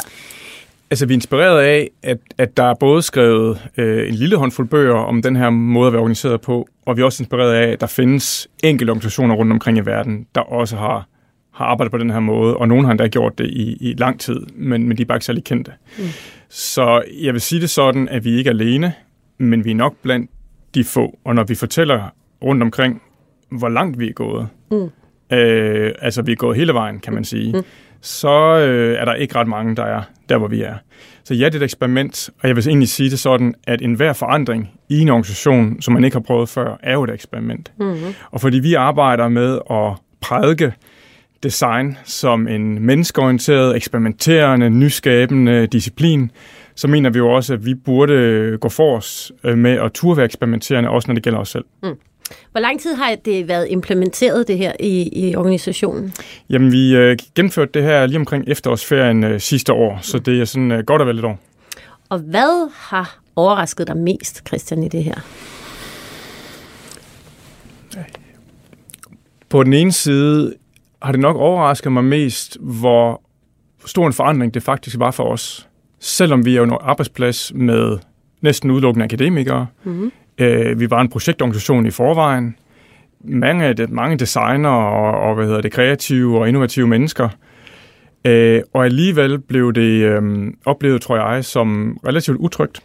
Altså, 0.90 1.06
vi 1.06 1.14
er 1.14 1.16
inspireret 1.16 1.62
af, 1.62 1.90
at, 2.02 2.18
at 2.38 2.56
der 2.56 2.62
er 2.62 2.74
både 2.74 3.02
skrevet 3.02 3.68
øh, 3.76 4.08
en 4.08 4.14
lille 4.14 4.36
håndfuld 4.36 4.68
bøger 4.68 4.94
om 4.94 5.22
den 5.22 5.36
her 5.36 5.50
måde 5.50 5.86
at 5.86 5.92
være 5.92 6.00
organiseret 6.00 6.40
på, 6.40 6.68
og 6.86 6.96
vi 6.96 7.02
er 7.02 7.04
også 7.04 7.22
inspireret 7.22 7.54
af, 7.54 7.72
at 7.72 7.80
der 7.80 7.86
findes 7.86 8.48
enkelte 8.64 8.90
organisationer 8.90 9.34
rundt 9.34 9.52
omkring 9.52 9.78
i 9.78 9.80
verden, 9.80 10.26
der 10.34 10.40
også 10.40 10.76
har, 10.76 11.06
har 11.52 11.64
arbejdet 11.64 11.90
på 11.90 11.98
den 11.98 12.10
her 12.10 12.20
måde, 12.20 12.56
og 12.56 12.68
nogle 12.68 12.84
har 12.84 12.90
endda 12.90 13.06
gjort 13.06 13.38
det 13.38 13.46
i, 13.46 13.76
i 13.80 13.94
lang 13.98 14.20
tid, 14.20 14.40
men, 14.54 14.88
men 14.88 14.96
de 14.96 15.02
er 15.02 15.06
bare 15.06 15.16
ikke 15.16 15.26
særlig 15.26 15.44
kendte. 15.44 15.72
Mm. 15.98 16.04
Så 16.48 17.02
jeg 17.20 17.32
vil 17.32 17.40
sige 17.40 17.60
det 17.60 17.70
sådan, 17.70 18.08
at 18.08 18.24
vi 18.24 18.38
ikke 18.38 18.48
er 18.48 18.54
alene, 18.54 18.94
men 19.38 19.64
vi 19.64 19.70
er 19.70 19.74
nok 19.74 19.94
blandt 20.02 20.30
de 20.74 20.84
få, 20.84 21.18
og 21.24 21.34
når 21.34 21.44
vi 21.44 21.54
fortæller 21.54 22.08
rundt 22.42 22.62
omkring, 22.62 23.02
hvor 23.50 23.68
langt 23.68 23.98
vi 23.98 24.08
er 24.08 24.12
gået, 24.12 24.48
mm. 24.70 24.90
øh, 25.36 25.92
altså 25.98 26.22
vi 26.22 26.32
er 26.32 26.36
gået 26.36 26.56
hele 26.56 26.74
vejen, 26.74 26.98
kan 26.98 27.14
man 27.14 27.24
sige, 27.24 27.52
mm 27.52 27.64
så 28.00 28.58
øh, 28.58 28.98
er 29.00 29.04
der 29.04 29.14
ikke 29.14 29.34
ret 29.34 29.48
mange, 29.48 29.76
der 29.76 29.84
er 29.84 30.02
der, 30.28 30.38
hvor 30.38 30.48
vi 30.48 30.62
er. 30.62 30.74
Så 31.24 31.34
ja, 31.34 31.44
det 31.44 31.54
er 31.54 31.58
et 31.58 31.62
eksperiment, 31.62 32.30
og 32.42 32.48
jeg 32.48 32.56
vil 32.56 32.68
egentlig 32.68 32.88
sige 32.88 33.10
det 33.10 33.18
sådan, 33.18 33.54
at 33.66 33.82
enhver 33.82 34.12
forandring 34.12 34.70
i 34.88 35.00
en 35.00 35.08
organisation, 35.08 35.82
som 35.82 35.94
man 35.94 36.04
ikke 36.04 36.14
har 36.14 36.20
prøvet 36.20 36.48
før, 36.48 36.76
er 36.82 36.92
jo 36.92 37.04
et 37.04 37.10
eksperiment. 37.10 37.72
Mm-hmm. 37.80 38.14
Og 38.30 38.40
fordi 38.40 38.58
vi 38.58 38.74
arbejder 38.74 39.28
med 39.28 39.58
at 39.70 39.92
prædike 40.20 40.72
design 41.42 41.96
som 42.04 42.48
en 42.48 42.86
menneskeorienteret, 42.86 43.76
eksperimenterende, 43.76 44.70
nyskabende 44.70 45.66
disciplin, 45.66 46.30
så 46.74 46.88
mener 46.88 47.10
vi 47.10 47.18
jo 47.18 47.30
også, 47.30 47.54
at 47.54 47.66
vi 47.66 47.74
burde 47.74 48.58
gå 48.60 48.68
for 48.68 48.96
os 48.96 49.32
øh, 49.44 49.58
med 49.58 49.72
at 49.72 49.92
turde 49.92 50.16
være 50.16 50.26
eksperimenterende, 50.26 50.90
også 50.90 51.08
når 51.08 51.14
det 51.14 51.22
gælder 51.22 51.38
os 51.38 51.48
selv. 51.48 51.64
Mm. 51.82 51.88
Hvor 52.52 52.60
lang 52.60 52.80
tid 52.80 52.94
har 52.94 53.14
det 53.24 53.48
været 53.48 53.66
implementeret, 53.70 54.48
det 54.48 54.58
her, 54.58 54.72
i, 54.80 55.28
i 55.28 55.36
organisationen? 55.36 56.12
Jamen, 56.50 56.72
vi 56.72 56.96
øh, 56.96 57.18
gennemførte 57.34 57.70
det 57.74 57.82
her 57.82 58.06
lige 58.06 58.18
omkring 58.18 58.44
efterårsferien 58.46 59.24
øh, 59.24 59.40
sidste 59.40 59.72
år, 59.72 59.98
så 60.02 60.18
det 60.18 60.40
er 60.40 60.44
sådan 60.44 60.72
øh, 60.72 60.84
godt 60.84 61.02
og 61.02 61.08
vel 61.08 61.18
et 61.18 61.24
år. 61.24 61.38
Og 62.08 62.18
hvad 62.18 62.70
har 62.74 63.18
overrasket 63.36 63.86
dig 63.86 63.96
mest, 63.96 64.42
Christian, 64.48 64.82
i 64.82 64.88
det 64.88 65.04
her? 65.04 65.20
På 69.48 69.62
den 69.62 69.72
ene 69.72 69.92
side 69.92 70.54
har 71.02 71.12
det 71.12 71.20
nok 71.20 71.36
overrasket 71.36 71.92
mig 71.92 72.04
mest, 72.04 72.56
hvor 72.60 73.22
stor 73.86 74.06
en 74.06 74.12
forandring 74.12 74.54
det 74.54 74.62
faktisk 74.62 74.98
var 74.98 75.10
for 75.10 75.24
os. 75.24 75.68
Selvom 75.98 76.44
vi 76.44 76.52
er 76.52 76.56
jo 76.56 76.64
en 76.64 76.72
arbejdsplads 76.80 77.52
med 77.54 77.98
næsten 78.40 78.70
udelukkende 78.70 79.04
akademikere, 79.04 79.66
mm-hmm. 79.84 80.12
Øh, 80.40 80.80
vi 80.80 80.90
var 80.90 81.00
en 81.00 81.08
projektorganisation 81.08 81.86
i 81.86 81.90
forvejen. 81.90 82.56
Mange, 83.24 83.74
det, 83.74 83.90
mange 83.90 84.16
designer 84.16 84.68
og, 84.68 85.28
og 85.28 85.34
hvad 85.34 85.46
hedder 85.46 85.60
det, 85.60 85.72
kreative 85.72 86.38
og 86.38 86.48
innovative 86.48 86.86
mennesker. 86.86 87.28
Øh, 88.24 88.62
og 88.72 88.84
alligevel 88.84 89.38
blev 89.38 89.72
det 89.72 90.02
øh, 90.04 90.22
oplevet, 90.64 91.02
tror 91.02 91.16
jeg, 91.16 91.44
som 91.44 91.98
relativt 92.06 92.36
utrygt. 92.36 92.82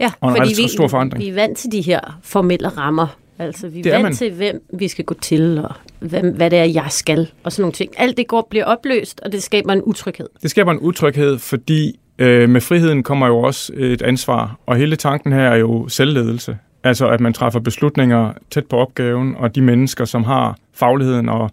Ja, 0.00 0.10
og 0.20 0.30
en 0.30 0.36
fordi 0.36 0.62
vi, 0.62 0.68
stor 0.68 0.88
forandring. 0.88 1.24
vi 1.24 1.28
er 1.28 1.34
vant 1.34 1.58
til 1.58 1.72
de 1.72 1.80
her 1.80 2.20
formelle 2.22 2.68
rammer. 2.68 3.16
Altså, 3.38 3.68
vi 3.68 3.80
er, 3.80 3.86
er 3.86 3.90
vant 3.90 4.02
man. 4.02 4.14
til, 4.14 4.32
hvem 4.32 4.62
vi 4.72 4.88
skal 4.88 5.04
gå 5.04 5.14
til, 5.14 5.58
og 5.58 5.74
hvem, 6.00 6.36
hvad 6.36 6.50
det 6.50 6.58
er, 6.58 6.64
jeg 6.64 6.86
skal, 6.90 7.30
og 7.44 7.52
sådan 7.52 7.62
nogle 7.62 7.72
ting. 7.72 7.92
Alt 7.96 8.16
det 8.16 8.26
går, 8.26 8.46
bliver 8.50 8.64
opløst, 8.64 9.20
og 9.20 9.32
det 9.32 9.42
skaber 9.42 9.72
en 9.72 9.82
utryghed. 9.82 10.28
Det 10.42 10.50
skaber 10.50 10.72
en 10.72 10.78
utryghed, 10.78 11.38
fordi 11.38 11.98
øh, 12.18 12.48
med 12.48 12.60
friheden 12.60 13.02
kommer 13.02 13.26
jo 13.26 13.38
også 13.38 13.72
et 13.76 14.02
ansvar, 14.02 14.58
og 14.66 14.76
hele 14.76 14.96
tanken 14.96 15.32
her 15.32 15.48
er 15.48 15.56
jo 15.56 15.88
selvledelse. 15.88 16.58
Altså 16.84 17.08
at 17.08 17.20
man 17.20 17.32
træffer 17.32 17.60
beslutninger 17.60 18.32
tæt 18.50 18.66
på 18.66 18.76
opgaven, 18.76 19.34
og 19.36 19.54
de 19.54 19.60
mennesker, 19.60 20.04
som 20.04 20.24
har 20.24 20.56
fagligheden 20.74 21.28
og, 21.28 21.50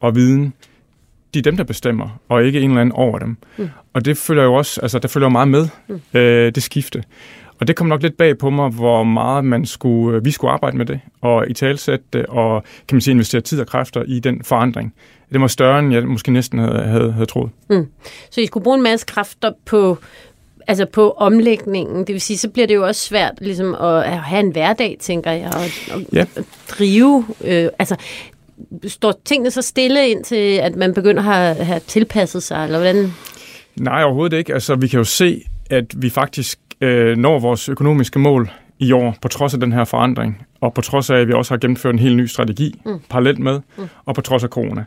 og 0.00 0.14
viden, 0.14 0.52
de 1.34 1.38
er 1.38 1.42
dem, 1.42 1.56
der 1.56 1.64
bestemmer, 1.64 2.20
og 2.28 2.44
ikke 2.44 2.60
en 2.60 2.70
eller 2.70 2.80
anden 2.80 2.92
over 2.92 3.18
dem. 3.18 3.36
Mm. 3.56 3.68
Og 3.92 4.04
det 4.04 4.16
følger 4.16 4.44
jo 4.44 4.54
også, 4.54 4.80
altså 4.80 4.98
der 4.98 5.08
følger 5.08 5.26
jo 5.26 5.30
meget 5.30 5.48
med, 5.48 5.68
mm. 5.88 6.00
øh, 6.14 6.54
det 6.54 6.62
skifte. 6.62 7.02
Og 7.60 7.68
det 7.68 7.76
kom 7.76 7.86
nok 7.86 8.02
lidt 8.02 8.16
bag 8.16 8.38
på 8.38 8.50
mig, 8.50 8.70
hvor 8.70 9.02
meget 9.02 9.44
man 9.44 9.66
skulle, 9.66 10.16
øh, 10.16 10.24
vi 10.24 10.30
skulle 10.30 10.50
arbejde 10.50 10.76
med 10.76 10.86
det, 10.86 11.00
og 11.20 11.50
i 11.50 11.54
talsætte 11.54 12.28
og 12.28 12.62
kan 12.88 12.94
man 12.96 13.00
sige, 13.00 13.12
investere 13.12 13.40
tid 13.40 13.60
og 13.60 13.66
kræfter 13.66 14.02
i 14.02 14.20
den 14.20 14.44
forandring. 14.44 14.94
Det 15.32 15.40
var 15.40 15.46
større, 15.46 15.78
end 15.78 15.92
jeg 15.92 16.04
måske 16.04 16.30
næsten 16.30 16.58
havde, 16.58 16.82
havde, 16.82 17.12
havde 17.12 17.26
troet. 17.26 17.50
Mm. 17.70 17.86
Så 18.30 18.40
I 18.40 18.46
skulle 18.46 18.64
bruge 18.64 18.76
en 18.76 18.82
masse 18.82 19.06
kræfter 19.06 19.52
på 19.64 19.98
altså 20.68 20.86
på 20.86 21.10
omlægningen. 21.10 21.98
Det 21.98 22.12
vil 22.12 22.20
sige, 22.20 22.38
så 22.38 22.48
bliver 22.48 22.66
det 22.66 22.74
jo 22.74 22.86
også 22.86 23.00
svært 23.00 23.32
ligesom 23.40 23.74
at 23.74 24.18
have 24.18 24.40
en 24.40 24.50
hverdag, 24.50 24.96
tænker 25.00 25.30
jeg, 25.30 25.52
og, 25.54 25.94
og 25.94 26.02
ja. 26.12 26.24
drive. 26.68 27.24
Øh, 27.44 27.68
altså, 27.78 27.96
står 28.86 29.14
tingene 29.24 29.50
så 29.50 29.62
stille 29.62 30.08
indtil, 30.08 30.56
at 30.56 30.76
man 30.76 30.94
begynder 30.94 31.22
at 31.22 31.24
have, 31.28 31.64
have 31.64 31.80
tilpasset 31.80 32.42
sig, 32.42 32.64
eller 32.64 32.78
hvordan? 32.78 33.12
Nej, 33.76 34.02
overhovedet 34.02 34.38
ikke. 34.38 34.54
Altså, 34.54 34.74
vi 34.74 34.88
kan 34.88 34.98
jo 34.98 35.04
se, 35.04 35.42
at 35.70 36.02
vi 36.02 36.10
faktisk 36.10 36.58
øh, 36.80 37.16
når 37.16 37.38
vores 37.38 37.68
økonomiske 37.68 38.18
mål 38.18 38.50
i 38.78 38.92
år, 38.92 39.16
på 39.22 39.28
trods 39.28 39.54
af 39.54 39.60
den 39.60 39.72
her 39.72 39.84
forandring, 39.84 40.46
og 40.60 40.74
på 40.74 40.80
trods 40.80 41.10
af, 41.10 41.16
at 41.16 41.28
vi 41.28 41.32
også 41.32 41.54
har 41.54 41.58
gennemført 41.58 41.92
en 41.92 41.98
helt 41.98 42.16
ny 42.16 42.26
strategi 42.26 42.80
mm. 42.86 42.98
parallelt 43.10 43.38
med, 43.38 43.60
mm. 43.78 43.88
og 44.04 44.14
på 44.14 44.20
trods 44.20 44.44
af 44.44 44.48
corona. 44.48 44.84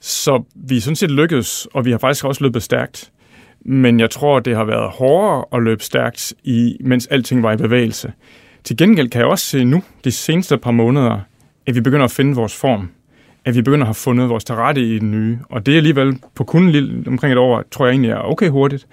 Så 0.00 0.42
vi 0.54 0.76
er 0.76 0.80
sådan 0.80 0.96
set 0.96 1.10
lykkedes, 1.10 1.68
og 1.74 1.84
vi 1.84 1.90
har 1.90 1.98
faktisk 1.98 2.24
også 2.24 2.44
løbet 2.44 2.62
stærkt. 2.62 3.10
Men 3.64 4.00
jeg 4.00 4.10
tror, 4.10 4.40
det 4.40 4.56
har 4.56 4.64
været 4.64 4.90
hårdere 4.90 5.44
at 5.52 5.62
løbe 5.62 5.82
stærkt, 5.84 6.34
i, 6.44 6.76
mens 6.80 7.06
alting 7.06 7.42
var 7.42 7.52
i 7.52 7.56
bevægelse. 7.56 8.12
Til 8.64 8.76
gengæld 8.76 9.08
kan 9.08 9.20
jeg 9.20 9.28
også 9.28 9.44
se 9.46 9.64
nu, 9.64 9.82
de 10.04 10.10
seneste 10.10 10.58
par 10.58 10.70
måneder, 10.70 11.20
at 11.66 11.74
vi 11.74 11.80
begynder 11.80 12.04
at 12.04 12.10
finde 12.10 12.34
vores 12.34 12.56
form. 12.56 12.90
at 13.44 13.54
vi 13.54 13.62
begynder 13.62 13.84
at 13.84 13.88
have 13.88 13.94
fundet 13.94 14.28
vores 14.28 14.44
terrette 14.44 14.80
i 14.80 14.98
den 14.98 15.10
nye. 15.10 15.38
Og 15.50 15.66
det 15.66 15.72
er 15.72 15.76
alligevel 15.76 16.18
på 16.34 16.44
kun 16.44 16.70
lille, 16.70 17.04
omkring 17.06 17.32
et 17.32 17.38
år, 17.38 17.62
tror 17.70 17.86
jeg 17.86 17.92
egentlig 17.92 18.10
er 18.10 18.18
okay 18.18 18.48
hurtigt. 18.48 18.86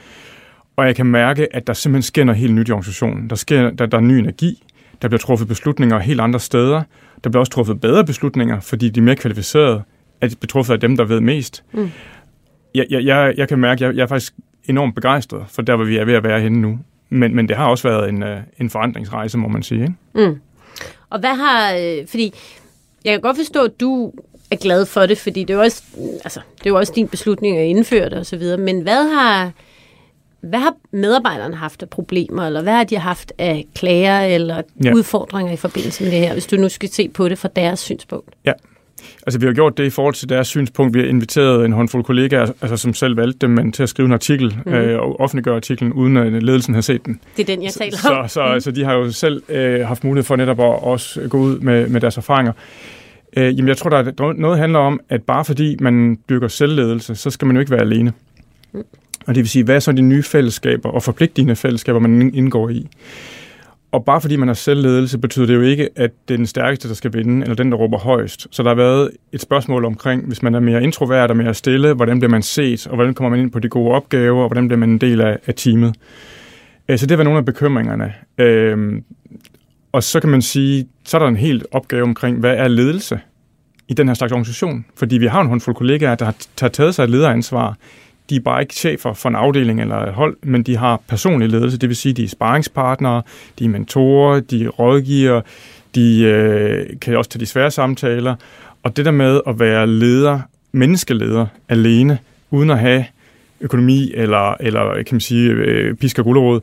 Og 0.79 0.85
jeg 0.87 0.95
kan 0.95 1.05
mærke, 1.05 1.55
at 1.55 1.67
der 1.67 1.73
simpelthen 1.73 2.01
sker 2.01 2.23
noget 2.23 2.39
helt 2.39 2.53
nyt 2.53 2.69
i 2.69 2.71
organisationen. 2.71 3.29
Der, 3.29 3.35
sker, 3.35 3.69
der, 3.69 3.85
der 3.85 3.97
er 3.97 4.01
ny 4.01 4.11
energi, 4.11 4.63
der 5.01 5.07
bliver 5.07 5.19
truffet 5.19 5.47
beslutninger 5.47 5.99
helt 5.99 6.21
andre 6.21 6.39
steder. 6.39 6.83
Der 7.23 7.29
bliver 7.29 7.39
også 7.39 7.51
truffet 7.51 7.81
bedre 7.81 8.05
beslutninger, 8.05 8.59
fordi 8.59 8.89
de 8.89 8.99
er 8.99 9.03
mere 9.03 9.15
kvalificerede, 9.15 9.81
at 10.21 10.31
de 10.31 10.35
bliver 10.35 10.47
truffet 10.47 10.73
af 10.73 10.79
dem, 10.79 10.97
der 10.97 11.03
ved 11.03 11.21
mest. 11.21 11.63
Mm. 11.71 11.89
Jeg, 12.75 12.85
jeg, 12.89 13.03
jeg, 13.05 13.33
jeg 13.37 13.47
kan 13.47 13.59
mærke, 13.59 13.85
at 13.85 13.89
jeg, 13.89 13.97
jeg 13.97 14.03
er 14.03 14.07
faktisk 14.07 14.33
enormt 14.65 14.95
begejstret 14.95 15.43
for 15.47 15.61
der, 15.61 15.75
hvor 15.75 15.85
vi 15.85 15.97
er 15.97 16.05
ved 16.05 16.13
at 16.13 16.23
være 16.23 16.41
henne 16.41 16.61
nu. 16.61 16.79
Men, 17.09 17.35
men 17.35 17.47
det 17.47 17.57
har 17.57 17.67
også 17.67 17.87
været 17.87 18.09
en, 18.09 18.23
øh, 18.23 18.37
en 18.59 18.69
forandringsrejse, 18.69 19.37
må 19.37 19.47
man 19.47 19.63
sige. 19.63 19.81
Ikke? 19.81 19.93
Mm. 20.13 20.39
Og 21.09 21.19
hvad 21.19 21.35
har... 21.35 21.73
Øh, 21.73 22.07
fordi 22.07 22.33
jeg 23.05 23.13
kan 23.13 23.21
godt 23.21 23.37
forstå, 23.37 23.63
at 23.63 23.79
du 23.79 24.13
er 24.51 24.55
glad 24.55 24.85
for 24.85 25.05
det, 25.05 25.17
fordi 25.17 25.39
det 25.43 25.49
er 25.49 25.57
jo 25.57 25.61
også, 25.61 25.83
altså, 26.23 26.39
det 26.57 26.65
er 26.65 26.69
jo 26.69 26.77
også 26.77 26.93
din 26.95 27.07
beslutning 27.07 27.57
at 27.57 27.65
indføre 27.65 28.09
det 28.09 28.17
osv., 28.17 28.43
men 28.59 28.81
hvad 28.81 29.13
har, 29.13 29.51
hvad 30.41 30.59
har 30.59 30.73
medarbejderne 30.91 31.55
haft 31.55 31.81
af 31.81 31.89
problemer, 31.89 32.45
eller 32.45 32.61
hvad 32.61 32.73
har 32.73 32.83
de 32.83 32.97
haft 32.97 33.33
af 33.37 33.67
klager 33.75 34.19
eller 34.19 34.61
ja. 34.83 34.93
udfordringer 34.93 35.53
i 35.53 35.57
forbindelse 35.57 36.03
med 36.03 36.11
det 36.11 36.19
her, 36.19 36.33
hvis 36.33 36.45
du 36.45 36.55
nu 36.55 36.69
skal 36.69 36.89
se 36.89 37.09
på 37.09 37.29
det 37.29 37.37
fra 37.37 37.49
deres 37.55 37.79
synspunkt? 37.79 38.29
Ja, 38.45 38.53
Altså, 39.27 39.39
vi 39.39 39.45
har 39.45 39.53
gjort 39.53 39.77
det 39.77 39.83
i 39.85 39.89
forhold 39.89 40.13
til 40.13 40.29
deres 40.29 40.47
synspunkt. 40.47 40.93
Vi 40.93 40.99
har 40.99 41.07
inviteret 41.07 41.65
en 41.65 41.73
håndfuld 41.73 42.03
kollegaer, 42.03 42.51
altså, 42.61 42.77
som 42.77 42.93
selv 42.93 43.17
valgte 43.17 43.37
dem, 43.41 43.49
men 43.49 43.71
til 43.71 43.83
at 43.83 43.89
skrive 43.89 44.05
en 44.05 44.13
artikel 44.13 44.57
mm. 44.65 44.73
øh, 44.73 44.99
og 44.99 45.19
offentliggøre 45.19 45.55
artiklen, 45.55 45.93
uden 45.93 46.17
at 46.17 46.43
ledelsen 46.43 46.73
har 46.73 46.81
set 46.81 47.05
den. 47.05 47.19
Det 47.37 47.49
er 47.49 47.55
den, 47.55 47.63
jeg 47.63 47.71
taler 47.71 47.97
om. 48.09 48.27
Så, 48.27 48.33
så, 48.33 48.45
mm. 48.45 48.51
altså, 48.51 48.71
de 48.71 48.83
har 48.83 48.93
jo 48.93 49.11
selv 49.11 49.43
øh, 49.49 49.87
haft 49.87 50.03
mulighed 50.03 50.25
for 50.25 50.35
netop 50.35 50.59
at 50.59 50.83
også 50.83 51.27
gå 51.29 51.37
ud 51.37 51.59
med, 51.59 51.87
med 51.87 52.01
deres 52.01 52.17
erfaringer. 52.17 52.53
Øh, 53.37 53.57
jamen, 53.57 53.67
jeg 53.67 53.77
tror, 53.77 53.89
der 53.89 53.97
er, 53.97 54.33
noget 54.33 54.59
handler 54.59 54.79
om, 54.79 54.99
at 55.09 55.23
bare 55.23 55.45
fordi 55.45 55.77
man 55.79 56.17
bygger 56.27 56.47
selvledelse, 56.47 57.15
så 57.15 57.29
skal 57.29 57.45
man 57.45 57.55
jo 57.55 57.59
ikke 57.59 57.71
være 57.71 57.81
alene. 57.81 58.13
Mm. 58.71 58.83
Og 59.29 59.35
det 59.35 59.41
vil 59.41 59.49
sige, 59.49 59.63
hvad 59.63 59.75
er 59.75 59.79
så 59.79 59.91
de 59.91 60.01
nye 60.01 60.23
fællesskaber 60.23 60.89
og 60.89 61.03
forpligtende 61.03 61.55
fællesskaber, 61.55 61.99
man 61.99 62.33
indgår 62.33 62.69
i? 62.69 62.87
Og 63.91 64.05
bare 64.05 64.21
fordi 64.21 64.35
man 64.35 64.47
har 64.47 64.55
selvledelse, 64.55 65.17
betyder 65.17 65.45
det 65.45 65.55
jo 65.55 65.61
ikke, 65.61 65.89
at 65.95 66.11
det 66.27 66.33
er 66.33 66.37
den 66.37 66.45
stærkeste, 66.45 66.87
der 66.87 66.93
skal 66.93 67.13
vinde, 67.13 67.41
eller 67.41 67.55
den, 67.55 67.71
der 67.71 67.77
råber 67.77 67.97
højst. 67.97 68.47
Så 68.51 68.63
der 68.63 68.69
har 68.69 68.75
været 68.75 69.11
et 69.31 69.41
spørgsmål 69.41 69.85
omkring, 69.85 70.27
hvis 70.27 70.43
man 70.43 70.55
er 70.55 70.59
mere 70.59 70.83
introvert 70.83 71.31
og 71.31 71.37
mere 71.37 71.53
stille, 71.53 71.93
hvordan 71.93 72.19
bliver 72.19 72.29
man 72.29 72.41
set, 72.41 72.87
og 72.87 72.95
hvordan 72.95 73.13
kommer 73.13 73.29
man 73.29 73.39
ind 73.39 73.51
på 73.51 73.59
de 73.59 73.69
gode 73.69 73.91
opgaver, 73.91 74.41
og 74.41 74.47
hvordan 74.47 74.67
bliver 74.67 74.79
man 74.79 74.89
en 74.89 74.97
del 74.97 75.21
af, 75.21 75.37
af 75.47 75.55
teamet. 75.55 75.95
Øh, 76.89 76.97
så 76.97 77.05
det 77.05 77.17
var 77.17 77.23
nogle 77.23 77.39
af 77.39 77.45
bekymringerne. 77.45 78.13
Øhm, 78.37 79.03
og 79.91 80.03
så 80.03 80.19
kan 80.19 80.29
man 80.29 80.41
sige, 80.41 80.87
så 81.05 81.17
er 81.17 81.21
der 81.21 81.27
en 81.27 81.37
helt 81.37 81.65
opgave 81.71 82.03
omkring, 82.03 82.39
hvad 82.39 82.55
er 82.57 82.67
ledelse 82.67 83.19
i 83.87 83.93
den 83.93 84.07
her 84.07 84.13
slags 84.13 84.31
organisation? 84.31 84.85
Fordi 84.95 85.17
vi 85.17 85.27
har 85.27 85.41
en 85.41 85.47
håndfuld 85.47 85.75
kollegaer, 85.75 86.15
der 86.15 86.25
har 86.61 86.69
taget 86.69 86.95
sig 86.95 87.03
et 87.03 87.09
lederansvar 87.09 87.77
de 88.29 88.35
er 88.35 88.39
bare 88.39 88.61
ikke 88.61 88.73
chefer 88.73 89.13
for 89.13 89.29
en 89.29 89.35
afdeling 89.35 89.81
eller 89.81 89.95
et 89.95 90.13
hold, 90.13 90.37
men 90.43 90.63
de 90.63 90.77
har 90.77 91.01
personlig 91.07 91.49
ledelse, 91.49 91.77
det 91.77 91.89
vil 91.89 91.95
sige, 91.95 92.13
de 92.13 92.23
er 92.23 92.27
sparringspartnere, 92.27 93.21
de 93.59 93.65
er 93.65 93.69
mentorer, 93.69 94.39
de 94.39 94.63
er 94.63 94.69
rådgiver, 94.69 95.41
de 95.95 96.21
øh, 96.21 96.99
kan 97.01 97.17
også 97.17 97.29
tage 97.29 97.39
de 97.39 97.45
svære 97.45 97.71
samtaler. 97.71 98.35
Og 98.83 98.97
det 98.97 99.05
der 99.05 99.11
med 99.11 99.41
at 99.47 99.59
være 99.59 99.87
leder, 99.87 100.39
menneskeleder 100.71 101.45
alene, 101.69 102.17
uden 102.51 102.69
at 102.69 102.79
have 102.79 103.05
økonomi 103.61 104.11
eller, 104.13 104.55
eller 104.59 104.93
kan 104.93 105.15
man 105.15 105.19
sige, 105.19 105.49
øh, 105.49 105.95
pisk 105.95 106.19
og 106.19 106.25
gullerod, 106.25 106.61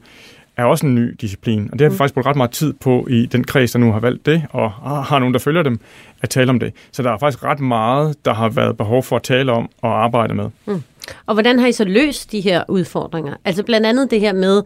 er 0.56 0.64
også 0.64 0.86
en 0.86 0.94
ny 0.94 1.16
disciplin. 1.20 1.68
Og 1.72 1.78
det 1.78 1.80
har 1.80 1.88
vi 1.88 1.92
mm. 1.92 1.98
faktisk 1.98 2.14
brugt 2.14 2.26
ret 2.26 2.36
meget 2.36 2.50
tid 2.50 2.72
på 2.72 3.06
i 3.10 3.26
den 3.26 3.44
kreds, 3.44 3.72
der 3.72 3.78
nu 3.78 3.92
har 3.92 4.00
valgt 4.00 4.26
det, 4.26 4.42
og 4.50 4.70
har 5.04 5.18
nogen, 5.18 5.34
der 5.34 5.40
følger 5.40 5.62
dem, 5.62 5.80
at 6.22 6.30
tale 6.30 6.50
om 6.50 6.60
det. 6.60 6.72
Så 6.92 7.02
der 7.02 7.12
er 7.12 7.18
faktisk 7.18 7.44
ret 7.44 7.60
meget, 7.60 8.24
der 8.24 8.34
har 8.34 8.48
været 8.48 8.76
behov 8.76 9.02
for 9.02 9.16
at 9.16 9.22
tale 9.22 9.52
om 9.52 9.70
og 9.82 10.04
arbejde 10.04 10.34
med. 10.34 10.50
Mm. 10.66 10.82
Og 11.26 11.34
hvordan 11.34 11.58
har 11.58 11.66
I 11.66 11.72
så 11.72 11.84
løst 11.84 12.32
de 12.32 12.40
her 12.40 12.64
udfordringer? 12.68 13.34
Altså 13.44 13.62
blandt 13.62 13.86
andet 13.86 14.10
det 14.10 14.20
her 14.20 14.32
med, 14.32 14.62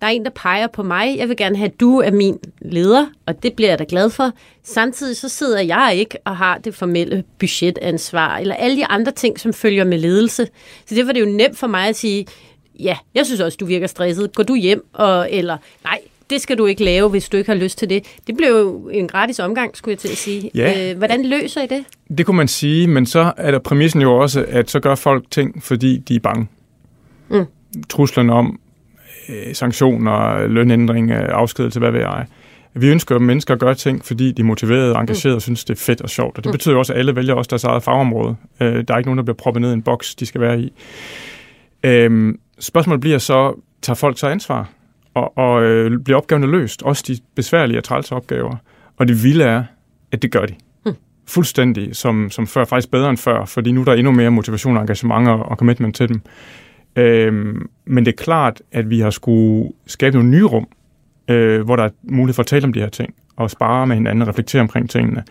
der 0.00 0.06
er 0.06 0.10
en, 0.10 0.24
der 0.24 0.30
peger 0.30 0.66
på 0.66 0.82
mig. 0.82 1.16
Jeg 1.18 1.28
vil 1.28 1.36
gerne 1.36 1.56
have, 1.56 1.68
at 1.68 1.80
du 1.80 1.98
er 1.98 2.10
min 2.10 2.38
leder, 2.60 3.06
og 3.26 3.42
det 3.42 3.52
bliver 3.52 3.70
jeg 3.70 3.78
da 3.78 3.84
glad 3.88 4.10
for. 4.10 4.30
Samtidig 4.64 5.16
så 5.16 5.28
sidder 5.28 5.60
jeg 5.60 5.92
ikke 5.94 6.18
og 6.24 6.36
har 6.36 6.58
det 6.58 6.74
formelle 6.74 7.24
budgetansvar, 7.38 8.38
eller 8.38 8.54
alle 8.54 8.76
de 8.76 8.86
andre 8.86 9.12
ting, 9.12 9.40
som 9.40 9.52
følger 9.52 9.84
med 9.84 9.98
ledelse. 9.98 10.46
Så 10.86 10.94
det 10.94 11.06
var 11.06 11.12
det 11.12 11.20
jo 11.20 11.26
nemt 11.26 11.58
for 11.58 11.66
mig 11.66 11.88
at 11.88 11.96
sige, 11.96 12.26
ja, 12.84 12.96
jeg 13.14 13.26
synes 13.26 13.40
også, 13.40 13.56
du 13.60 13.66
virker 13.66 13.86
stresset. 13.86 14.34
Går 14.34 14.42
du 14.42 14.54
hjem? 14.54 14.84
Og, 14.92 15.32
eller 15.32 15.56
nej, 15.84 15.98
det 16.30 16.40
skal 16.40 16.58
du 16.58 16.66
ikke 16.66 16.84
lave, 16.84 17.08
hvis 17.08 17.28
du 17.28 17.36
ikke 17.36 17.50
har 17.50 17.58
lyst 17.58 17.78
til 17.78 17.90
det. 17.90 18.04
Det 18.26 18.36
blev 18.36 18.48
jo 18.48 18.88
en 18.88 19.08
gratis 19.08 19.38
omgang, 19.38 19.76
skulle 19.76 19.92
jeg 19.92 19.98
til 19.98 20.08
at 20.08 20.16
sige. 20.16 20.50
Ja. 20.54 20.90
Øh, 20.90 20.98
hvordan 20.98 21.26
løser 21.26 21.62
I 21.62 21.66
det? 21.66 21.84
Det 22.18 22.26
kunne 22.26 22.36
man 22.36 22.48
sige, 22.48 22.86
men 22.86 23.06
så 23.06 23.32
er 23.36 23.50
der 23.50 23.58
præmissen 23.58 24.00
jo 24.00 24.16
også, 24.16 24.44
at 24.48 24.70
så 24.70 24.80
gør 24.80 24.94
folk 24.94 25.24
ting, 25.30 25.62
fordi 25.62 25.98
de 25.98 26.14
er 26.14 26.20
bange. 26.20 26.46
Mm. 27.28 27.44
Truslerne 27.88 28.32
om 28.32 28.60
øh, 29.28 29.54
sanktioner, 29.54 30.46
lønændring, 30.46 31.12
afskedelse, 31.12 31.78
hvad 31.78 31.90
ved 31.90 32.00
jeg. 32.00 32.26
Vi 32.74 32.88
ønsker 32.88 33.14
at 33.14 33.22
mennesker 33.22 33.54
at 33.54 33.60
gøre 33.60 33.74
ting, 33.74 34.04
fordi 34.04 34.32
de 34.32 34.42
er 34.42 34.46
motiverede 34.46 34.94
og 34.94 35.00
engagerede 35.00 35.34
mm. 35.34 35.36
og 35.36 35.42
synes, 35.42 35.64
det 35.64 35.74
er 35.74 35.80
fedt 35.80 36.00
og 36.00 36.10
sjovt. 36.10 36.38
Og 36.38 36.44
det 36.44 36.50
mm. 36.50 36.52
betyder 36.52 36.76
også, 36.76 36.92
at 36.92 36.98
alle 36.98 37.16
vælger 37.16 37.34
også 37.34 37.48
deres 37.48 37.64
eget 37.64 37.82
fagområde. 37.82 38.36
Øh, 38.60 38.84
der 38.88 38.94
er 38.94 38.98
ikke 38.98 39.08
nogen, 39.08 39.18
der 39.18 39.24
bliver 39.24 39.36
proppet 39.36 39.60
ned 39.60 39.70
i 39.70 39.74
en 39.74 39.82
boks, 39.82 40.14
de 40.14 40.26
skal 40.26 40.40
være 40.40 40.60
i. 40.60 40.72
Øh, 41.84 42.34
spørgsmålet 42.60 43.00
bliver 43.00 43.18
så, 43.18 43.60
tager 43.82 43.94
folk 43.94 44.18
så 44.18 44.26
ansvar? 44.26 44.70
og, 45.14 45.38
og 45.38 45.62
øh, 45.62 46.00
bliver 46.00 46.16
opgaverne 46.16 46.46
løst, 46.46 46.82
også 46.82 47.04
de 47.06 47.18
besværlige 47.34 47.78
og 47.78 47.84
trælse 47.84 48.14
opgaver. 48.14 48.56
Og 48.96 49.08
det 49.08 49.24
vilde 49.24 49.44
er, 49.44 49.64
at 50.12 50.22
det 50.22 50.32
gør 50.32 50.46
de. 50.46 50.54
Hmm. 50.84 50.94
Fuldstændig 51.28 51.96
som, 51.96 52.30
som 52.30 52.46
før, 52.46 52.64
faktisk 52.64 52.90
bedre 52.90 53.10
end 53.10 53.18
før, 53.18 53.44
fordi 53.44 53.72
nu 53.72 53.80
er 53.80 53.84
der 53.84 53.92
endnu 53.92 54.12
mere 54.12 54.30
motivation 54.30 54.76
og 54.76 54.80
engagement 54.80 55.28
og, 55.28 55.38
og 55.38 55.56
commitment 55.56 55.96
til 55.96 56.08
dem. 56.08 56.20
Øhm, 56.96 57.68
men 57.84 58.06
det 58.06 58.12
er 58.12 58.16
klart, 58.24 58.62
at 58.72 58.90
vi 58.90 59.00
har 59.00 59.10
skulle 59.10 59.72
skabe 59.86 60.16
nogle 60.16 60.30
nye 60.30 60.44
rum, 60.44 60.68
øh, 61.28 61.62
hvor 61.62 61.76
der 61.76 61.84
er 61.84 61.90
mulighed 62.02 62.34
for 62.34 62.42
at 62.42 62.46
tale 62.46 62.64
om 62.64 62.72
de 62.72 62.80
her 62.80 62.88
ting, 62.88 63.14
og 63.36 63.50
spare 63.50 63.86
med 63.86 63.96
hinanden 63.96 64.22
og 64.22 64.28
reflektere 64.28 64.62
omkring 64.62 64.90
tingene. 64.90 65.24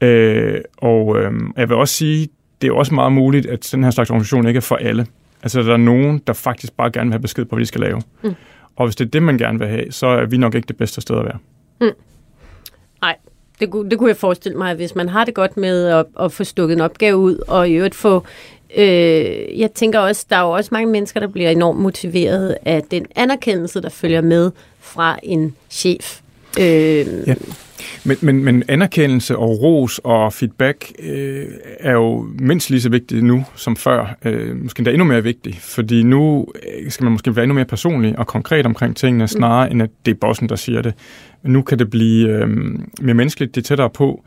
Øh, 0.00 0.60
og 0.78 1.18
øh, 1.18 1.32
jeg 1.56 1.68
vil 1.68 1.76
også 1.76 1.94
sige, 1.94 2.28
det 2.62 2.68
er 2.68 2.72
også 2.72 2.94
meget 2.94 3.12
muligt, 3.12 3.46
at 3.46 3.68
den 3.72 3.84
her 3.84 3.90
slags 3.90 4.10
organisation 4.10 4.46
ikke 4.46 4.58
er 4.58 4.60
for 4.60 4.76
alle. 4.76 5.06
Altså, 5.42 5.62
der 5.62 5.72
er 5.72 5.76
nogen, 5.76 6.22
der 6.26 6.32
faktisk 6.32 6.72
bare 6.72 6.90
gerne 6.90 7.08
vil 7.08 7.12
have 7.12 7.22
besked 7.22 7.44
på, 7.44 7.56
hvad 7.56 7.60
de 7.60 7.66
skal 7.66 7.80
lave. 7.80 8.02
Mm. 8.22 8.34
Og 8.76 8.86
hvis 8.86 8.96
det 8.96 9.04
er 9.04 9.10
det, 9.10 9.22
man 9.22 9.38
gerne 9.38 9.58
vil 9.58 9.68
have, 9.68 9.92
så 9.92 10.06
er 10.06 10.26
vi 10.26 10.36
nok 10.36 10.54
ikke 10.54 10.66
det 10.66 10.76
bedste 10.76 11.00
sted 11.00 11.18
at 11.18 11.24
være. 11.24 11.38
Mm. 11.80 11.96
Nej, 13.02 13.16
det, 13.60 13.90
det 13.90 13.98
kunne 13.98 14.08
jeg 14.08 14.16
forestille 14.16 14.58
mig, 14.58 14.74
hvis 14.74 14.94
man 14.94 15.08
har 15.08 15.24
det 15.24 15.34
godt 15.34 15.56
med 15.56 15.86
at, 15.86 16.06
at 16.20 16.32
få 16.32 16.44
stukket 16.44 16.74
en 16.74 16.80
opgave 16.80 17.16
ud, 17.16 17.38
og 17.48 17.68
i 17.68 17.72
øvrigt 17.72 17.94
få... 17.94 18.24
Øh, 18.76 19.58
jeg 19.60 19.70
tænker 19.74 19.98
også, 19.98 20.26
der 20.30 20.36
er 20.36 20.40
jo 20.40 20.50
også 20.50 20.68
mange 20.72 20.92
mennesker, 20.92 21.20
der 21.20 21.26
bliver 21.26 21.50
enormt 21.50 21.80
motiveret 21.80 22.56
af 22.64 22.82
den 22.90 23.06
anerkendelse, 23.16 23.80
der 23.82 23.88
følger 23.88 24.20
med 24.20 24.50
fra 24.80 25.18
en 25.22 25.56
chef. 25.70 26.20
Øh, 26.60 27.06
ja. 27.26 27.34
Men, 28.04 28.16
men, 28.20 28.44
men 28.44 28.62
anerkendelse 28.68 29.36
og 29.36 29.62
ros 29.62 30.00
og 30.04 30.32
feedback 30.32 30.92
øh, 30.98 31.46
er 31.80 31.92
jo 31.92 32.26
mindst 32.38 32.70
lige 32.70 32.80
så 32.80 32.88
vigtigt 32.88 33.24
nu 33.24 33.44
som 33.56 33.76
før. 33.76 34.16
Øh, 34.24 34.56
måske 34.56 34.80
endda 34.80 34.90
endnu 34.90 35.04
mere 35.04 35.22
vigtigt, 35.22 35.58
fordi 35.58 36.02
nu 36.02 36.46
øh, 36.54 36.90
skal 36.90 37.04
man 37.04 37.12
måske 37.12 37.36
være 37.36 37.42
endnu 37.42 37.54
mere 37.54 37.64
personlig 37.64 38.18
og 38.18 38.26
konkret 38.26 38.66
omkring 38.66 38.96
tingene, 38.96 39.28
snarere 39.28 39.66
mm. 39.66 39.72
end 39.72 39.82
at 39.82 39.90
det 40.06 40.10
er 40.10 40.18
bossen, 40.20 40.48
der 40.48 40.56
siger 40.56 40.82
det. 40.82 40.94
Nu 41.42 41.62
kan 41.62 41.78
det 41.78 41.90
blive 41.90 42.28
øh, 42.28 42.48
mere 43.00 43.14
menneskeligt, 43.14 43.54
det 43.54 43.60
er 43.60 43.64
tættere 43.64 43.90
på. 43.90 44.24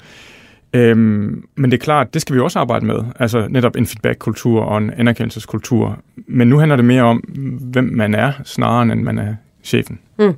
Øhm, 0.73 1.43
men 1.55 1.71
det 1.71 1.73
er 1.73 1.83
klart, 1.83 2.13
det 2.13 2.21
skal 2.21 2.35
vi 2.35 2.39
også 2.39 2.59
arbejde 2.59 2.85
med. 2.85 2.99
Altså 3.19 3.47
netop 3.49 3.75
en 3.75 3.85
feedback-kultur 3.85 4.61
og 4.61 4.77
en 4.77 4.91
anerkendelseskultur. 4.97 5.99
Men 6.27 6.47
nu 6.47 6.57
handler 6.57 6.75
det 6.75 6.85
mere 6.85 7.03
om, 7.03 7.17
hvem 7.61 7.83
man 7.83 8.15
er, 8.15 8.31
snarere 8.43 8.93
end 8.93 9.01
man 9.01 9.17
er 9.17 9.35
chefen. 9.63 9.99
Mm. 10.19 10.33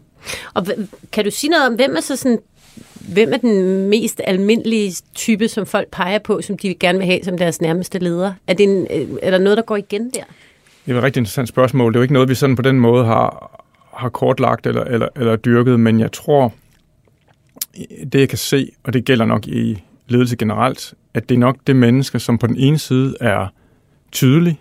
Og 0.53 0.67
kan 1.12 1.25
du 1.25 1.31
sige 1.31 1.50
noget 1.50 1.67
om, 1.67 1.75
hvem 1.75 1.95
er 1.95 2.01
så 2.01 2.15
sådan 2.15 2.39
Hvem 3.13 3.34
er 3.34 3.38
den 3.38 3.81
mest 3.89 4.22
almindelige 4.24 4.93
type, 5.15 5.48
som 5.48 5.65
folk 5.65 5.88
peger 5.91 6.19
på, 6.19 6.41
som 6.41 6.57
de 6.57 6.75
gerne 6.75 6.98
vil 6.98 7.07
have 7.07 7.19
som 7.24 7.38
deres 7.38 7.62
nærmeste 7.62 8.00
leder? 8.00 8.34
Er, 8.48 8.53
det 8.53 8.63
en, 8.63 8.88
øh, 8.91 9.17
er 9.22 9.31
der 9.31 9.38
noget, 9.38 9.57
der 9.57 9.63
går 9.63 9.75
igen 9.75 10.05
der? 10.05 10.24
Det 10.86 10.93
er 10.93 10.98
et 10.98 11.03
rigtig 11.03 11.19
interessant 11.19 11.50
spørgsmål. 11.50 11.93
Det 11.93 11.98
er 11.98 12.00
jo 12.00 12.03
ikke 12.03 12.13
noget, 12.13 12.29
vi 12.29 12.36
sådan 12.36 12.55
på 12.55 12.62
den 12.62 12.79
måde 12.79 13.05
har, 13.05 13.62
har 13.93 14.10
kortlagt 14.10 14.67
eller, 14.67 14.84
eller, 14.84 15.07
eller 15.15 15.36
dyrket, 15.36 15.79
men 15.79 16.00
jeg 16.00 16.12
tror, 16.12 16.53
det 18.13 18.19
jeg 18.19 18.29
kan 18.29 18.38
se, 18.38 18.72
og 18.84 18.93
det 18.93 19.05
gælder 19.05 19.25
nok 19.25 19.48
i 19.48 19.84
ledelse 20.07 20.36
generelt, 20.36 20.93
at 21.13 21.29
det 21.29 21.36
er 21.36 21.39
nok 21.39 21.57
det 21.67 21.75
menneske, 21.75 22.19
som 22.19 22.38
på 22.38 22.48
den 22.48 22.57
ene 22.57 22.79
side 22.79 23.15
er 23.22 23.48
tydelig 24.12 24.60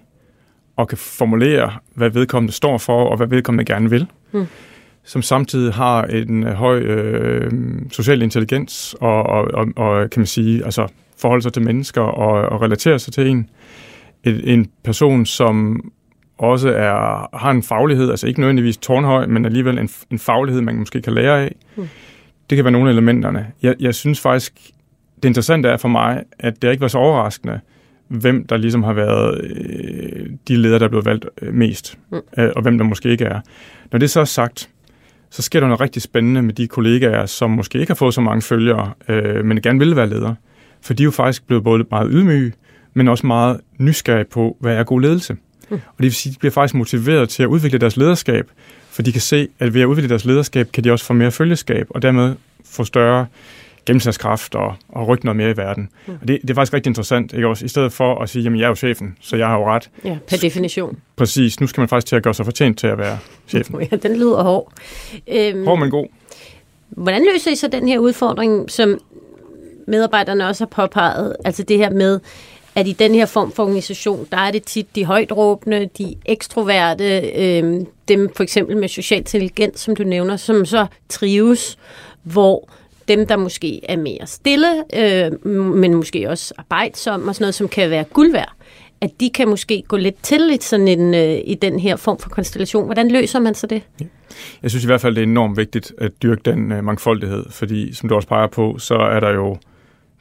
og 0.77 0.89
kan 0.89 0.99
formulere, 0.99 1.73
hvad 1.95 2.11
vedkommende 2.11 2.53
står 2.53 2.79
for, 2.79 3.05
og 3.05 3.17
hvad 3.17 3.27
vedkommende 3.27 3.65
gerne 3.65 3.91
vil. 3.91 4.07
Hmm 4.31 4.47
som 5.07 5.23
samtidig 5.23 5.75
har 5.75 6.05
en 6.05 6.45
øh, 6.45 6.53
høj 6.53 6.79
øh, 6.79 7.51
social 7.93 8.23
intelligens 8.23 8.97
og, 9.01 9.23
og, 9.23 9.49
og, 9.55 9.67
og, 9.77 10.11
kan 10.11 10.21
man 10.21 10.27
sige, 10.27 10.65
altså 10.65 10.89
forholder 11.19 11.43
sig 11.43 11.53
til 11.53 11.63
mennesker 11.63 12.01
og, 12.01 12.49
og 12.53 12.63
relaterer 12.63 12.99
sig 12.99 13.13
til 13.13 13.27
en. 13.27 13.51
En, 14.25 14.41
en 14.45 14.71
person, 14.85 15.27
som 15.27 15.81
også 16.39 16.69
er, 16.69 17.29
har 17.37 17.51
en 17.51 17.63
faglighed, 17.63 18.11
altså 18.11 18.27
ikke 18.27 18.41
nødvendigvis 18.41 18.77
tårnhøj, 18.77 19.27
men 19.27 19.45
alligevel 19.45 19.79
en, 19.79 19.89
en 20.11 20.19
faglighed, 20.19 20.63
man 20.63 20.77
måske 20.77 21.03
kan 21.03 21.13
lære 21.13 21.43
af. 21.43 21.55
Mm. 21.77 21.89
Det 22.51 22.57
kan 22.57 22.65
være 22.65 22.73
nogle 22.73 22.89
af 22.89 22.93
elementerne. 22.93 23.47
Jeg, 23.63 23.75
jeg 23.81 23.95
synes 23.95 24.21
faktisk, 24.21 24.71
det 25.23 25.25
interessante 25.25 25.69
er 25.69 25.77
for 25.77 25.89
mig, 25.89 26.23
at 26.39 26.63
det 26.63 26.71
ikke 26.71 26.81
var 26.81 26.89
så 26.89 26.99
overraskende, 26.99 27.61
hvem 28.09 28.47
der 28.47 28.57
ligesom 28.57 28.83
har 28.83 28.93
været 28.93 29.41
øh, 29.45 30.31
de 30.49 30.57
ledere, 30.57 30.79
der 30.79 30.85
er 30.85 30.89
blevet 30.89 31.07
valgt 31.07 31.27
øh, 31.43 31.55
mest, 31.55 31.99
mm. 32.13 32.19
øh, 32.39 32.51
og 32.57 32.63
hvem 32.63 32.79
der 32.79 32.85
måske 32.85 33.09
ikke 33.09 33.25
er. 33.25 33.41
Når 33.93 33.99
det 33.99 34.11
så 34.11 34.21
er 34.21 34.25
sagt, 34.25 34.71
så 35.37 35.43
sker 35.43 35.61
der 35.61 35.67
noget 35.67 35.81
rigtig 35.81 36.03
spændende 36.03 36.43
med 36.43 36.55
de 36.55 36.67
kollegaer, 36.67 37.27
som 37.27 37.51
måske 37.51 37.79
ikke 37.79 37.91
har 37.91 37.95
fået 37.95 38.15
så 38.15 38.21
mange 38.21 38.43
følgere, 38.43 38.93
øh, 39.09 39.45
men 39.45 39.63
gerne 39.63 39.79
vil 39.79 39.97
være 39.97 40.09
ledere. 40.09 40.35
For 40.83 40.95
de 40.95 41.03
er 41.03 41.05
jo 41.05 41.11
faktisk 41.11 41.47
blevet 41.47 41.65
både 41.65 41.85
meget 41.91 42.09
ydmyge, 42.13 42.53
men 42.95 43.09
også 43.09 43.27
meget 43.27 43.61
nysgerrige 43.79 44.25
på, 44.25 44.57
hvad 44.61 44.77
er 44.77 44.83
god 44.83 45.01
ledelse. 45.01 45.33
Mm. 45.33 45.75
Og 45.75 45.99
det 45.99 46.05
vil 46.05 46.15
sige, 46.15 46.31
at 46.31 46.35
de 46.35 46.39
bliver 46.39 46.53
faktisk 46.53 46.75
motiveret 46.75 47.29
til 47.29 47.43
at 47.43 47.47
udvikle 47.47 47.79
deres 47.79 47.97
lederskab, 47.97 48.51
for 48.91 49.03
de 49.03 49.13
kan 49.13 49.21
se, 49.21 49.49
at 49.59 49.75
ved 49.75 49.81
at 49.81 49.87
udvikle 49.87 50.09
deres 50.09 50.25
lederskab, 50.25 50.73
kan 50.73 50.85
de 50.85 50.93
også 50.93 51.05
få 51.05 51.13
mere 51.13 51.31
følgeskab, 51.31 51.87
og 51.91 52.03
dermed 52.03 52.35
få 52.65 52.85
større 52.85 53.27
gennemslagskraft 53.87 54.55
og, 54.55 54.75
og 54.89 55.09
rykke 55.09 55.25
noget 55.25 55.37
mere 55.37 55.51
i 55.51 55.57
verden. 55.57 55.89
Mm. 56.07 56.19
Og 56.23 56.29
det, 56.29 56.39
det 56.43 56.51
er 56.51 56.55
faktisk 56.55 56.75
rigtig 56.75 56.91
interessant, 56.91 57.33
ikke 57.33 57.49
også? 57.49 57.65
I 57.65 57.69
stedet 57.69 57.93
for 57.93 58.19
at 58.19 58.29
sige, 58.29 58.43
jamen 58.43 58.59
jeg 58.59 58.65
er 58.65 58.69
jo 58.69 58.75
chefen, 58.75 59.17
så 59.21 59.37
jeg 59.37 59.47
har 59.47 59.59
jo 59.59 59.67
ret. 59.67 59.91
Ja, 60.05 60.19
per 60.29 60.37
definition. 60.37 60.99
Præcis, 61.17 61.61
nu 61.61 61.67
skal 61.67 61.81
man 61.81 61.89
faktisk 61.89 62.07
til 62.07 62.17
at 62.17 62.23
gøre 62.23 62.35
sig 62.35 62.45
fortjent 62.45 62.79
til 62.79 62.87
at 62.87 62.99
være 62.99 63.19
chefen. 63.49 63.81
Ja, 63.91 63.97
den 63.97 64.17
lyder 64.17 64.43
hård. 64.43 64.73
Øhm, 65.29 65.67
hård, 65.67 65.79
men 65.79 65.91
god. 65.91 66.07
Hvordan 66.89 67.27
løser 67.33 67.51
I 67.51 67.55
så 67.55 67.69
den 67.69 67.89
her 67.89 67.99
udfordring, 67.99 68.71
som 68.71 68.99
medarbejderne 69.87 70.47
også 70.47 70.65
har 70.65 70.87
påpeget? 70.87 71.37
Altså 71.45 71.63
det 71.63 71.79
her 71.79 71.91
med, 71.91 72.21
at 72.75 72.87
i 72.87 72.93
den 72.93 73.15
her 73.15 73.27
form 73.27 73.53
for 73.53 73.63
organisation, 73.63 74.27
der 74.33 74.37
er 74.37 74.51
det 74.51 74.63
tit 74.63 74.87
de 74.95 75.05
højtråbende, 75.05 75.89
de 75.99 76.15
ekstroverte, 76.27 77.21
øh, 77.21 77.81
dem 78.09 78.33
for 78.37 78.43
eksempel 78.43 78.77
med 78.77 78.89
social 78.89 79.21
intelligens, 79.21 79.81
som 79.81 79.97
du 79.97 80.03
nævner, 80.03 80.37
som 80.37 80.65
så 80.65 80.87
trives, 81.09 81.79
hvor 82.23 82.69
dem, 83.09 83.27
der 83.27 83.37
måske 83.37 83.81
er 83.91 83.97
mere 83.97 84.27
stille, 84.27 84.69
øh, 84.97 85.47
men 85.57 85.95
måske 85.95 86.31
også 86.31 86.55
arbejdsomme 86.59 87.31
og 87.31 87.35
sådan 87.35 87.43
noget, 87.43 87.55
som 87.55 87.69
kan 87.69 87.91
være 87.91 88.05
guld 88.05 88.33
værd, 88.33 88.53
at 89.01 89.11
de 89.21 89.31
kan 89.31 89.49
måske 89.49 89.83
gå 89.89 89.97
lidt 89.97 90.23
til 90.23 90.51
i, 90.55 90.59
sådan 90.61 90.89
en, 90.89 91.15
øh, 91.15 91.39
i 91.45 91.55
den 91.55 91.79
her 91.81 91.97
form 91.97 92.19
for 92.19 92.31
konstellation. 92.31 92.85
Hvordan 92.85 93.11
løser 93.11 93.39
man 93.39 93.55
så 93.55 93.67
det? 93.67 93.83
Jeg 94.63 94.71
synes 94.71 94.85
i 94.85 94.87
hvert 94.87 95.01
fald, 95.01 95.15
det 95.15 95.23
er 95.23 95.27
enormt 95.27 95.57
vigtigt 95.57 95.93
at 95.99 96.23
dyrke 96.23 96.41
den 96.45 96.73
øh, 96.73 96.85
mangfoldighed, 96.85 97.45
fordi 97.51 97.95
som 97.95 98.09
du 98.09 98.15
også 98.15 98.29
peger 98.29 98.47
på, 98.47 98.79
så 98.79 98.95
er 98.95 99.21
der 99.21 99.31
jo 99.31 99.57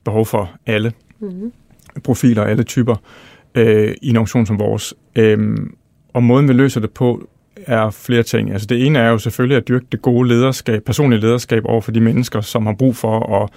behov 0.03 0.25
for 0.25 0.51
alle 0.65 0.93
mm-hmm. 1.19 1.51
profiler, 2.03 2.43
alle 2.43 2.63
typer 2.63 2.95
øh, 3.55 3.95
i 4.01 4.09
en 4.09 4.17
organisation 4.17 4.45
som 4.45 4.59
vores. 4.59 4.93
Øh, 5.15 5.57
og 6.13 6.23
måden, 6.23 6.47
vi 6.47 6.53
løser 6.53 6.81
det 6.81 6.91
på, 6.91 7.29
er 7.67 7.89
flere 7.89 8.23
ting. 8.23 8.51
Altså 8.51 8.67
det 8.67 8.85
ene 8.85 8.99
er 8.99 9.09
jo 9.09 9.17
selvfølgelig 9.17 9.57
at 9.57 9.67
dyrke 9.67 9.85
det 9.91 10.01
gode 10.01 10.27
lederskab, 10.27 10.83
personlige 10.83 11.21
lederskab 11.21 11.65
over 11.65 11.81
for 11.81 11.91
de 11.91 11.99
mennesker, 11.99 12.41
som 12.41 12.65
har 12.65 12.73
brug 12.73 12.95
for 12.95 13.43
at, 13.43 13.49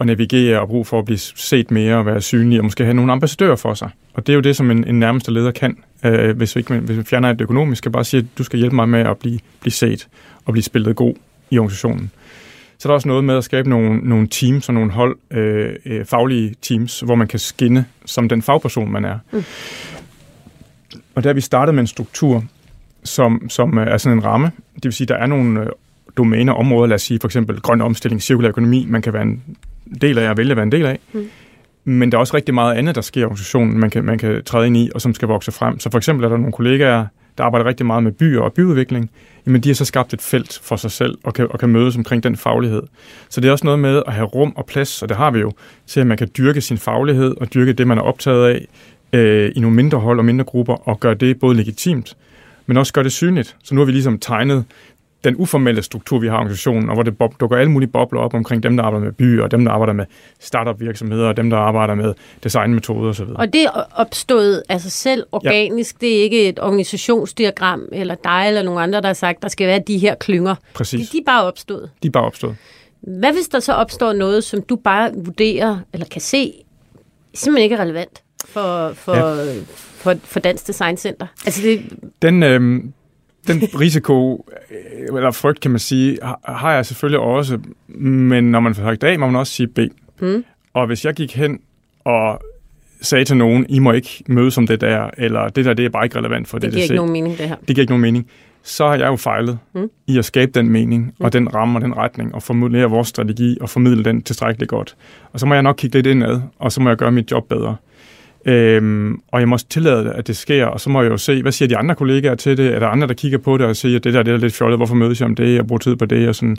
at 0.00 0.06
navigere 0.06 0.60
og 0.60 0.68
brug 0.68 0.86
for 0.86 0.98
at 0.98 1.04
blive 1.04 1.18
set 1.18 1.70
mere 1.70 1.96
og 1.96 2.06
være 2.06 2.20
synlige 2.20 2.60
og 2.60 2.64
måske 2.64 2.84
have 2.84 2.94
nogle 2.94 3.12
ambassadører 3.12 3.56
for 3.56 3.74
sig. 3.74 3.90
Og 4.14 4.26
det 4.26 4.32
er 4.32 4.34
jo 4.34 4.40
det, 4.40 4.56
som 4.56 4.70
en, 4.70 4.88
en 4.88 5.00
nærmeste 5.00 5.32
leder 5.32 5.50
kan, 5.50 5.76
øh, 6.04 6.36
hvis, 6.36 6.56
vi 6.56 6.58
ikke, 6.58 6.74
hvis 6.74 6.96
vi 6.96 7.02
fjerner 7.02 7.32
det 7.32 7.40
økonomiske, 7.40 7.90
bare 7.90 8.04
sige, 8.04 8.20
at 8.20 8.26
du 8.38 8.44
skal 8.44 8.58
hjælpe 8.58 8.76
mig 8.76 8.88
med 8.88 9.00
at 9.00 9.18
blive, 9.18 9.38
blive 9.60 9.72
set 9.72 10.08
og 10.44 10.52
blive 10.52 10.62
spillet 10.62 10.96
god 10.96 11.14
i 11.50 11.58
organisationen. 11.58 12.10
Så 12.78 12.88
er 12.88 12.90
der 12.90 12.94
også 12.94 13.08
noget 13.08 13.24
med 13.24 13.36
at 13.36 13.44
skabe 13.44 13.70
nogle, 13.70 13.98
nogle 13.98 14.28
teams 14.28 14.68
og 14.68 14.74
nogle 14.74 14.90
hold, 14.90 15.16
øh, 15.30 15.76
øh, 15.86 16.04
faglige 16.04 16.54
teams, 16.62 17.00
hvor 17.00 17.14
man 17.14 17.28
kan 17.28 17.38
skinne 17.38 17.84
som 18.04 18.28
den 18.28 18.42
fagperson, 18.42 18.92
man 18.92 19.04
er. 19.04 19.18
Mm. 19.32 19.44
Og 21.14 21.24
der 21.24 21.32
vi 21.32 21.40
startet 21.40 21.74
med 21.74 21.80
en 21.80 21.86
struktur, 21.86 22.44
som, 23.06 23.48
som 23.48 23.78
øh, 23.78 23.86
er 23.86 23.96
sådan 23.96 24.18
en 24.18 24.24
ramme. 24.24 24.50
Det 24.74 24.84
vil 24.84 24.92
sige, 24.92 25.06
der 25.06 25.14
er 25.14 25.26
nogle 25.26 25.60
øh, 25.60 25.66
domæner, 26.16 26.52
områder, 26.52 26.86
lad 26.86 26.94
os 26.94 27.02
sige 27.02 27.18
for 27.20 27.28
eksempel 27.28 27.60
grøn 27.60 27.80
omstilling, 27.80 28.22
cirkulær 28.22 28.48
økonomi, 28.48 28.86
man 28.88 29.02
kan 29.02 29.12
være 29.12 29.22
en 29.22 29.42
del 30.00 30.18
af 30.18 30.30
og 30.30 30.36
vælge 30.36 30.50
at 30.50 30.56
være 30.56 30.64
en 30.64 30.72
del 30.72 30.86
af. 30.86 30.98
Mm. 31.12 31.28
Men 31.84 32.12
der 32.12 32.18
er 32.18 32.20
også 32.20 32.36
rigtig 32.36 32.54
meget 32.54 32.74
andet, 32.74 32.94
der 32.94 33.00
sker 33.00 33.20
i 33.20 33.24
organisationen, 33.24 33.78
man 33.78 33.90
kan, 33.90 34.04
man 34.04 34.18
kan 34.18 34.44
træde 34.44 34.66
ind 34.66 34.76
i, 34.76 34.90
og 34.94 35.00
som 35.00 35.14
skal 35.14 35.28
vokse 35.28 35.52
frem. 35.52 35.80
Så 35.80 35.90
for 35.90 35.98
eksempel 35.98 36.24
er 36.24 36.28
der 36.28 36.36
nogle 36.36 36.52
kollegaer, 36.52 37.06
der 37.38 37.44
arbejder 37.44 37.66
rigtig 37.66 37.86
meget 37.86 38.02
med 38.02 38.12
byer 38.12 38.40
og 38.40 38.52
byudvikling. 38.52 39.10
Jamen, 39.46 39.60
de 39.60 39.68
har 39.68 39.74
så 39.74 39.84
skabt 39.84 40.14
et 40.14 40.22
felt 40.22 40.60
for 40.62 40.76
sig 40.76 40.90
selv 40.90 41.18
og 41.24 41.34
kan, 41.34 41.46
og 41.50 41.58
kan 41.58 41.68
mødes 41.68 41.96
omkring 41.96 42.22
den 42.22 42.36
faglighed. 42.36 42.82
Så 43.28 43.40
det 43.40 43.48
er 43.48 43.52
også 43.52 43.64
noget 43.64 43.78
med 43.78 44.02
at 44.06 44.12
have 44.12 44.26
rum 44.26 44.52
og 44.56 44.66
plads, 44.66 45.02
og 45.02 45.08
det 45.08 45.16
har 45.16 45.30
vi 45.30 45.38
jo, 45.38 45.52
til 45.86 46.00
at 46.00 46.06
man 46.06 46.16
kan 46.16 46.28
dyrke 46.38 46.60
sin 46.60 46.78
faglighed 46.78 47.34
og 47.40 47.54
dyrke 47.54 47.72
det, 47.72 47.86
man 47.86 47.98
er 47.98 48.02
optaget 48.02 48.48
af 48.48 48.66
øh, 49.12 49.52
i 49.56 49.60
nogle 49.60 49.76
mindre 49.76 49.98
hold 49.98 50.18
og 50.18 50.24
mindre 50.24 50.44
grupper, 50.44 50.88
og 50.88 51.00
gøre 51.00 51.14
det 51.14 51.40
både 51.40 51.56
legitimt, 51.56 52.16
men 52.66 52.76
også 52.76 52.92
gøre 52.92 53.04
det 53.04 53.12
synligt. 53.12 53.56
Så 53.64 53.74
nu 53.74 53.80
har 53.80 53.86
vi 53.86 53.92
ligesom 53.92 54.18
tegnet 54.18 54.64
den 55.24 55.36
uformelle 55.36 55.82
struktur, 55.82 56.18
vi 56.18 56.28
har 56.28 56.34
i 56.34 56.36
organisationen, 56.36 56.88
og 56.88 56.94
hvor 56.94 57.02
det 57.02 57.14
dukker 57.40 57.56
alle 57.56 57.70
mulige 57.70 57.90
bobler 57.90 58.20
op 58.20 58.34
omkring 58.34 58.62
dem, 58.62 58.76
der 58.76 58.84
arbejder 58.84 59.04
med 59.04 59.12
byer, 59.12 59.42
og 59.42 59.50
dem, 59.50 59.64
der 59.64 59.72
arbejder 59.72 59.92
med 59.92 60.04
startup-virksomheder, 60.40 61.28
og 61.28 61.36
dem, 61.36 61.50
der 61.50 61.56
arbejder 61.56 61.94
med 61.94 62.14
designmetoder 62.44 63.10
osv. 63.10 63.24
Og 63.34 63.52
det 63.52 63.64
er 63.64 63.70
opstået 63.94 64.62
af 64.68 64.80
sig 64.80 64.92
selv 64.92 65.24
organisk. 65.32 65.96
Ja. 66.02 66.06
Det 66.06 66.18
er 66.18 66.22
ikke 66.22 66.48
et 66.48 66.58
organisationsdiagram, 66.58 67.82
eller 67.92 68.14
dig 68.24 68.44
eller 68.46 68.62
nogen 68.62 68.80
andre, 68.82 69.00
der 69.00 69.06
har 69.06 69.14
sagt, 69.14 69.42
der 69.42 69.48
skal 69.48 69.66
være 69.66 69.80
de 69.86 69.98
her 69.98 70.14
klynger. 70.14 70.54
Præcis. 70.74 71.10
De, 71.10 71.16
de 71.16 71.20
er 71.20 71.24
bare 71.26 71.44
opstået. 71.44 71.90
De 72.02 72.08
er 72.08 72.12
bare 72.12 72.24
opstået. 72.24 72.56
Hvad 73.00 73.32
hvis 73.32 73.48
der 73.48 73.60
så 73.60 73.72
opstår 73.72 74.12
noget, 74.12 74.44
som 74.44 74.62
du 74.62 74.76
bare 74.76 75.10
vurderer, 75.14 75.78
eller 75.92 76.06
kan 76.06 76.20
se, 76.20 76.52
simpelthen 77.36 77.64
ikke 77.64 77.76
er 77.76 77.80
relevant 77.80 78.22
for, 78.44 78.92
for, 78.92 79.14
ja 79.14 79.54
for, 80.06 80.14
for 80.24 80.40
Dansk 80.40 80.66
Design 80.66 80.96
Center? 80.96 81.26
Altså 81.46 81.62
det... 81.62 81.80
Den, 82.22 82.42
øh, 82.42 82.60
den 83.46 83.62
risiko, 83.80 84.46
øh, 84.70 85.16
eller 85.16 85.30
frygt 85.30 85.60
kan 85.60 85.70
man 85.70 85.80
sige, 85.80 86.18
har 86.44 86.74
jeg 86.74 86.86
selvfølgelig 86.86 87.20
også, 87.20 87.58
men 87.88 88.50
når 88.50 88.60
man 88.60 88.74
får 88.74 88.82
sagt 88.82 89.04
A, 89.04 89.16
må 89.16 89.26
man 89.26 89.36
også 89.36 89.52
sige 89.52 89.66
B. 89.66 89.78
Mm. 90.20 90.44
Og 90.74 90.86
hvis 90.86 91.04
jeg 91.04 91.14
gik 91.14 91.36
hen 91.36 91.60
og 92.04 92.40
sagde 93.00 93.24
til 93.24 93.36
nogen, 93.36 93.66
I 93.68 93.78
må 93.78 93.92
ikke 93.92 94.24
møde 94.26 94.50
som 94.50 94.66
det 94.66 94.80
der, 94.80 95.10
eller 95.18 95.48
det 95.48 95.64
der, 95.64 95.74
det 95.74 95.84
er 95.84 95.88
bare 95.88 96.04
ikke 96.04 96.18
relevant 96.18 96.48
for 96.48 96.58
det, 96.58 96.62
det 96.62 96.72
giver 96.72 96.82
ikke 96.82 96.94
nogen 96.94 97.12
mening, 97.12 97.38
det 97.38 97.48
her. 97.48 97.56
Det 97.56 97.66
giver 97.66 97.80
ikke 97.80 97.92
nogen 97.92 98.02
mening. 98.02 98.26
Så 98.66 98.86
har 98.86 98.94
jeg 98.94 99.06
jo 99.06 99.16
fejlet 99.16 99.58
mm. 99.74 99.90
i 100.06 100.18
at 100.18 100.24
skabe 100.24 100.52
den 100.54 100.70
mening, 100.70 101.04
mm. 101.04 101.24
og 101.24 101.32
den 101.32 101.54
ramme 101.54 101.78
og 101.78 101.82
den 101.82 101.96
retning, 101.96 102.34
og 102.34 102.42
formulere 102.42 102.90
vores 102.90 103.08
strategi, 103.08 103.58
og 103.60 103.70
formidle 103.70 104.04
den 104.04 104.22
tilstrækkeligt 104.22 104.70
godt. 104.70 104.96
Og 105.32 105.40
så 105.40 105.46
må 105.46 105.54
jeg 105.54 105.62
nok 105.62 105.76
kigge 105.78 105.98
lidt 105.98 106.06
indad, 106.06 106.40
og 106.58 106.72
så 106.72 106.80
må 106.80 106.88
jeg 106.90 106.96
gøre 106.96 107.12
mit 107.12 107.30
job 107.30 107.48
bedre. 107.48 107.76
Øhm, 108.44 109.20
og 109.32 109.40
jeg 109.40 109.48
må 109.48 109.54
også 109.54 109.66
tillade, 109.68 110.12
at 110.12 110.26
det 110.26 110.36
sker, 110.36 110.66
og 110.66 110.80
så 110.80 110.90
må 110.90 111.02
jeg 111.02 111.10
jo 111.10 111.16
se, 111.16 111.42
hvad 111.42 111.52
siger 111.52 111.68
de 111.68 111.76
andre 111.76 111.94
kollegaer 111.94 112.34
til 112.34 112.56
det? 112.56 112.74
Er 112.74 112.78
der 112.78 112.86
andre, 112.86 113.06
der 113.06 113.14
kigger 113.14 113.38
på 113.38 113.58
det 113.58 113.66
og 113.66 113.76
siger, 113.76 113.96
at 113.96 114.04
det 114.04 114.14
der 114.14 114.22
det 114.22 114.34
er 114.34 114.38
lidt 114.38 114.54
fjollet, 114.54 114.78
hvorfor 114.78 114.94
mødes 114.94 115.20
jeg 115.20 115.26
om 115.26 115.34
det, 115.34 115.60
og 115.60 115.66
bruger 115.66 115.78
tid 115.78 115.96
på 115.96 116.06
det? 116.06 116.28
Og 116.28 116.34
sådan. 116.34 116.56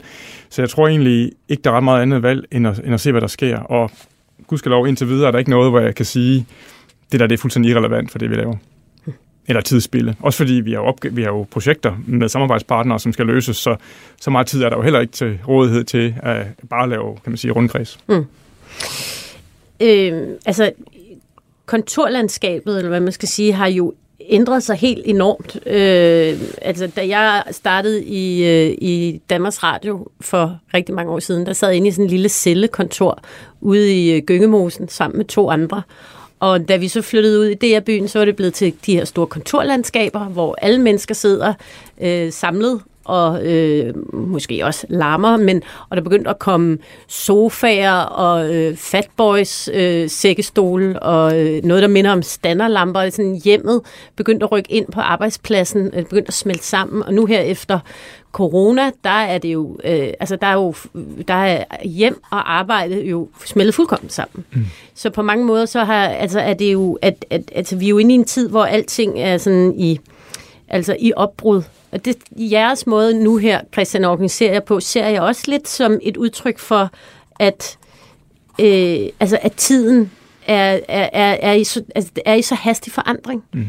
Så 0.48 0.62
jeg 0.62 0.68
tror 0.68 0.88
egentlig 0.88 1.32
ikke, 1.48 1.62
der 1.62 1.70
er 1.70 1.74
ret 1.74 1.84
meget 1.84 2.02
andet 2.02 2.22
valg, 2.22 2.44
end 2.52 2.66
at, 2.66 2.80
end 2.84 2.94
at 2.94 3.00
se, 3.00 3.10
hvad 3.10 3.20
der 3.20 3.26
sker. 3.26 3.58
Og 3.58 3.90
gudskelov 4.46 4.88
indtil 4.88 5.08
videre 5.08 5.26
er 5.26 5.30
der 5.30 5.38
ikke 5.38 5.50
noget, 5.50 5.70
hvor 5.70 5.80
jeg 5.80 5.94
kan 5.94 6.04
sige, 6.04 6.46
det 7.12 7.20
der 7.20 7.26
det 7.26 7.34
er 7.34 7.38
fuldstændig 7.38 7.70
irrelevant 7.72 8.10
for 8.10 8.18
det, 8.18 8.30
vi 8.30 8.34
laver. 8.34 8.56
Eller 9.48 9.60
tidsspille. 9.60 10.16
Også 10.20 10.36
fordi 10.36 10.52
vi 10.52 10.72
har, 10.72 10.80
opg- 10.80 11.08
vi 11.10 11.22
har 11.22 11.30
jo 11.30 11.46
projekter 11.50 11.96
med 12.06 12.28
samarbejdspartnere, 12.28 13.00
som 13.00 13.12
skal 13.12 13.26
løses, 13.26 13.56
så, 13.56 13.76
så 14.20 14.30
meget 14.30 14.46
tid 14.46 14.62
er 14.62 14.68
der 14.68 14.76
jo 14.76 14.82
heller 14.82 15.00
ikke 15.00 15.12
til 15.12 15.38
rådighed 15.48 15.84
til 15.84 16.14
at 16.22 16.46
bare 16.70 16.88
lave, 16.88 17.16
kan 17.24 17.32
man 17.32 17.36
sige, 17.36 17.50
rundkreds. 17.50 17.98
Mm. 18.08 18.24
Øh, 19.80 20.28
altså, 20.46 20.72
kontorlandskabet, 21.66 22.76
eller 22.76 22.88
hvad 22.88 23.00
man 23.00 23.12
skal 23.12 23.28
sige, 23.28 23.52
har 23.52 23.66
jo 23.66 23.94
ændret 24.20 24.62
sig 24.62 24.76
helt 24.76 25.02
enormt. 25.04 25.56
Øh, 25.66 26.38
altså, 26.62 26.86
da 26.96 27.08
jeg 27.08 27.42
startede 27.50 28.04
i, 28.04 28.44
øh, 28.44 28.76
i 28.80 29.20
Danmarks 29.30 29.62
Radio 29.62 30.08
for 30.20 30.58
rigtig 30.74 30.94
mange 30.94 31.12
år 31.12 31.18
siden, 31.18 31.46
der 31.46 31.52
sad 31.52 31.68
jeg 31.68 31.76
inde 31.76 31.88
i 31.88 31.90
sådan 31.90 32.04
en 32.04 32.10
lille 32.10 32.28
cellekontor 32.28 33.22
ude 33.60 33.94
i 33.94 34.12
øh, 34.12 34.22
Gyngemosen 34.22 34.88
sammen 34.88 35.16
med 35.16 35.24
to 35.24 35.50
andre. 35.50 35.82
Og 36.40 36.68
da 36.68 36.76
vi 36.76 36.88
så 36.88 37.02
flyttede 37.02 37.40
ud 37.40 37.46
i 37.46 37.54
DR-byen, 37.54 38.08
så 38.08 38.18
var 38.18 38.24
det 38.24 38.36
blevet 38.36 38.54
til 38.54 38.74
de 38.86 38.94
her 38.94 39.04
store 39.04 39.26
kontorlandskaber, 39.26 40.24
hvor 40.24 40.56
alle 40.62 40.80
mennesker 40.80 41.14
sidder 41.14 41.54
øh, 42.00 42.32
samlet 42.32 42.80
og 43.08 43.46
øh, 43.46 43.94
måske 44.12 44.64
også 44.64 44.86
larmer, 44.88 45.36
men 45.36 45.62
og 45.88 45.96
der 45.96 46.02
begyndte 46.02 46.30
at 46.30 46.38
komme 46.38 46.78
sofaer 47.08 48.00
og 48.00 48.54
øh, 48.54 48.76
fatboys 48.76 49.68
øh, 49.72 50.10
sækkestole 50.10 51.02
og 51.02 51.40
øh, 51.40 51.64
noget, 51.64 51.82
der 51.82 51.88
minder 51.88 52.12
om 52.12 52.22
standerlamper. 52.22 53.10
Sådan 53.10 53.40
hjemmet 53.44 53.80
begyndte 54.16 54.44
at 54.44 54.52
rykke 54.52 54.72
ind 54.72 54.86
på 54.92 55.00
arbejdspladsen, 55.00 55.90
øh, 55.94 56.02
begyndte 56.02 56.28
at 56.28 56.34
smelte 56.34 56.64
sammen, 56.64 57.02
og 57.02 57.14
nu 57.14 57.26
her 57.26 57.40
efter 57.40 57.78
corona, 58.32 58.90
der 59.04 59.10
er 59.10 59.38
det 59.38 59.52
jo, 59.52 59.78
øh, 59.84 60.12
altså 60.20 60.36
der 60.36 60.46
er 60.46 60.54
jo, 60.54 60.74
der 61.28 61.34
er 61.34 61.64
hjem 61.84 62.22
og 62.30 62.58
arbejde 62.58 63.04
jo 63.04 63.28
smeltet 63.44 63.74
fuldkommen 63.74 64.10
sammen. 64.10 64.44
Mm. 64.52 64.66
Så 64.94 65.10
på 65.10 65.22
mange 65.22 65.44
måder, 65.44 65.66
så 65.66 65.84
har, 65.84 66.08
altså 66.08 66.40
er 66.40 66.54
det 66.54 66.72
jo, 66.72 66.98
at, 67.02 67.24
at, 67.30 67.42
altså 67.54 67.76
vi 67.76 67.84
er 67.84 67.88
jo 67.88 67.98
inde 67.98 68.14
i 68.14 68.18
en 68.18 68.24
tid, 68.24 68.48
hvor 68.48 68.64
alting 68.64 69.20
er 69.20 69.38
sådan 69.38 69.74
i, 69.76 70.00
altså 70.68 70.96
i 70.98 71.12
opbrud. 71.16 71.62
Og 71.90 72.04
det, 72.04 72.16
jeres 72.36 72.86
måde 72.86 73.24
nu 73.24 73.36
her, 73.36 73.60
Christian, 73.72 74.04
organiserer 74.04 74.60
på, 74.60 74.80
ser 74.80 75.06
jeg 75.06 75.22
også 75.22 75.42
lidt 75.46 75.68
som 75.68 75.98
et 76.02 76.16
udtryk 76.16 76.58
for, 76.58 76.90
at, 77.38 77.78
øh, 78.60 79.08
altså, 79.20 79.38
at 79.42 79.52
tiden 79.52 80.10
er, 80.46 80.80
er, 80.88 81.08
er, 81.12 81.36
er, 81.42 81.52
i 81.52 81.64
så, 81.64 81.82
altså, 81.94 82.10
er 82.24 82.34
i 82.34 82.42
så 82.42 82.54
hastig 82.54 82.92
forandring. 82.92 83.44
Mm. 83.52 83.66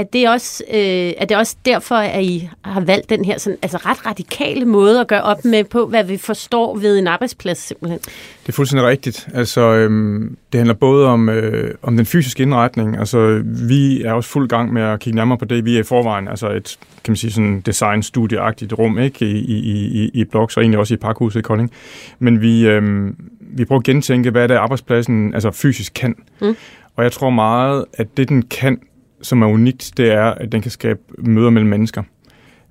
Er 0.00 0.04
det, 0.04 0.28
også, 0.28 0.64
øh, 0.72 1.12
er 1.18 1.24
det 1.24 1.36
også 1.36 1.56
derfor, 1.64 1.94
at 1.94 2.24
I 2.24 2.48
har 2.64 2.80
valgt 2.80 3.10
den 3.10 3.24
her 3.24 3.38
sådan, 3.38 3.58
altså 3.62 3.76
ret 3.76 4.06
radikale 4.06 4.64
måde 4.64 5.00
at 5.00 5.08
gøre 5.08 5.22
op 5.22 5.44
med 5.44 5.64
på, 5.64 5.86
hvad 5.86 6.04
vi 6.04 6.16
forstår 6.16 6.76
ved 6.76 6.98
en 6.98 7.06
arbejdsplads 7.06 7.58
simpelthen? 7.58 7.98
Det 8.42 8.48
er 8.48 8.52
fuldstændig 8.52 8.88
rigtigt. 8.88 9.28
Altså, 9.34 9.60
øhm, 9.60 10.36
det 10.52 10.58
handler 10.58 10.74
både 10.74 11.06
om, 11.06 11.28
øh, 11.28 11.74
om 11.82 11.96
den 11.96 12.06
fysiske 12.06 12.42
indretning. 12.42 12.98
Altså, 12.98 13.42
vi 13.68 14.02
er 14.02 14.12
også 14.12 14.30
fuld 14.30 14.48
gang 14.48 14.72
med 14.72 14.82
at 14.82 15.00
kigge 15.00 15.16
nærmere 15.16 15.38
på 15.38 15.44
det, 15.44 15.64
vi 15.64 15.76
er 15.76 15.80
i 15.80 15.82
forvejen. 15.82 16.28
Altså 16.28 16.50
et, 16.50 16.78
kan 17.04 17.10
man 17.12 17.16
sige, 17.16 17.32
sådan 17.32 17.60
design-studieagtigt 17.60 18.72
rum, 18.72 18.98
ikke? 18.98 19.26
I, 19.26 19.38
i, 19.38 19.58
i, 20.04 20.10
i 20.14 20.24
Bloks 20.24 20.56
og 20.56 20.62
egentlig 20.62 20.78
også 20.78 20.94
i 20.94 20.96
Parkhuset 20.96 21.40
i 21.40 21.42
Kolding. 21.42 21.70
Men 22.18 22.40
vi, 22.40 22.66
øhm, 22.66 23.16
vi 23.40 23.64
prøver 23.64 23.80
at 23.80 23.84
gentænke, 23.84 24.30
hvad 24.30 24.48
det 24.48 24.54
er, 24.54 24.60
arbejdspladsen 24.60 25.34
altså 25.34 25.50
fysisk 25.50 25.92
kan. 25.94 26.14
Mm. 26.40 26.56
Og 26.96 27.04
jeg 27.04 27.12
tror 27.12 27.30
meget, 27.30 27.84
at 27.94 28.16
det, 28.16 28.28
den 28.28 28.42
kan, 28.42 28.78
som 29.22 29.42
er 29.42 29.46
unikt, 29.46 29.92
det 29.96 30.12
er, 30.12 30.24
at 30.24 30.52
den 30.52 30.62
kan 30.62 30.70
skabe 30.70 31.00
møder 31.18 31.50
mellem 31.50 31.70
mennesker. 31.70 32.02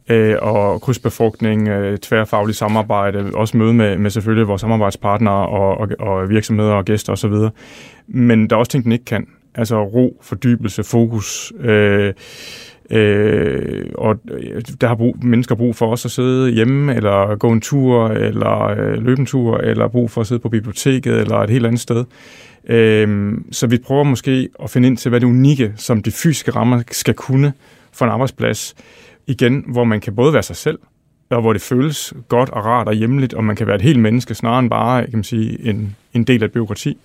Øh, 0.09 0.35
og 0.41 0.81
krydsbefrugtning, 0.81 1.67
øh, 1.67 1.97
tværfaglig 1.97 2.55
samarbejde, 2.55 3.31
også 3.33 3.57
møde 3.57 3.73
med, 3.73 3.97
med 3.97 4.09
selvfølgelig 4.09 4.47
vores 4.47 4.62
samarbejdspartnere 4.62 5.47
og, 5.47 5.77
og, 5.77 5.89
og 5.99 6.29
virksomheder 6.29 6.71
og 6.71 6.85
gæster 6.85 7.13
osv. 7.13 7.33
Men 8.07 8.49
der 8.49 8.55
er 8.55 8.59
også 8.59 8.71
ting, 8.71 8.83
den 8.83 8.91
ikke 8.91 9.05
kan. 9.05 9.27
Altså 9.55 9.83
ro, 9.83 10.17
fordybelse, 10.21 10.83
fokus, 10.83 11.53
øh, 11.59 12.13
Øh, 12.91 13.85
og 13.95 14.15
der 14.81 14.88
har 14.88 14.95
brug, 14.95 15.15
mennesker 15.23 15.55
brug 15.55 15.75
for 15.75 15.88
også 15.88 16.07
at 16.07 16.12
sidde 16.12 16.51
hjemme, 16.51 16.95
eller 16.95 17.35
gå 17.35 17.51
en 17.51 17.62
tur, 17.62 18.07
eller 18.07 18.63
øh, 18.63 19.03
løbe 19.03 19.19
en 19.19 19.25
tur, 19.25 19.57
eller 19.57 19.88
brug 19.88 20.12
for 20.12 20.21
at 20.21 20.27
sidde 20.27 20.41
på 20.41 20.49
biblioteket, 20.49 21.19
eller 21.19 21.38
et 21.38 21.49
helt 21.49 21.65
andet 21.65 21.81
sted. 21.81 22.05
Øh, 22.67 23.38
så 23.52 23.67
vi 23.67 23.78
prøver 23.78 24.04
måske 24.04 24.50
at 24.63 24.69
finde 24.69 24.88
ind 24.88 24.98
til, 24.98 25.10
hvad 25.10 25.19
det 25.19 25.28
unikke, 25.28 25.74
som 25.76 26.04
de 26.04 26.12
fysiske 26.12 26.52
rammer 26.52 26.84
skal 26.91 27.13
kunne 27.13 27.54
for 27.91 28.06
en 28.06 28.12
arbejdsplads. 28.12 28.76
Igen, 29.28 29.63
hvor 29.67 29.84
man 29.84 30.02
kan 30.02 30.15
både 30.15 30.34
være 30.34 30.43
sig 30.43 30.56
selv, 30.56 30.80
og 31.30 31.41
hvor 31.41 31.54
det 31.54 31.62
føles 31.62 32.13
godt 32.28 32.50
og 32.50 32.65
rart 32.65 32.88
og 32.88 32.93
hjemligt, 32.93 33.34
og 33.34 33.43
man 33.43 33.56
kan 33.56 33.67
være 33.67 33.76
et 33.76 33.82
helt 33.82 34.00
menneske, 34.00 34.36
snarere 34.36 34.60
end 34.60 34.69
bare 34.69 35.02
kan 35.02 35.17
man 35.17 35.24
sige, 35.24 35.69
en, 35.69 35.95
en 36.13 36.24
del 36.24 36.43
af 36.43 36.48
et 36.48 36.52
byråkrati. 36.52 36.98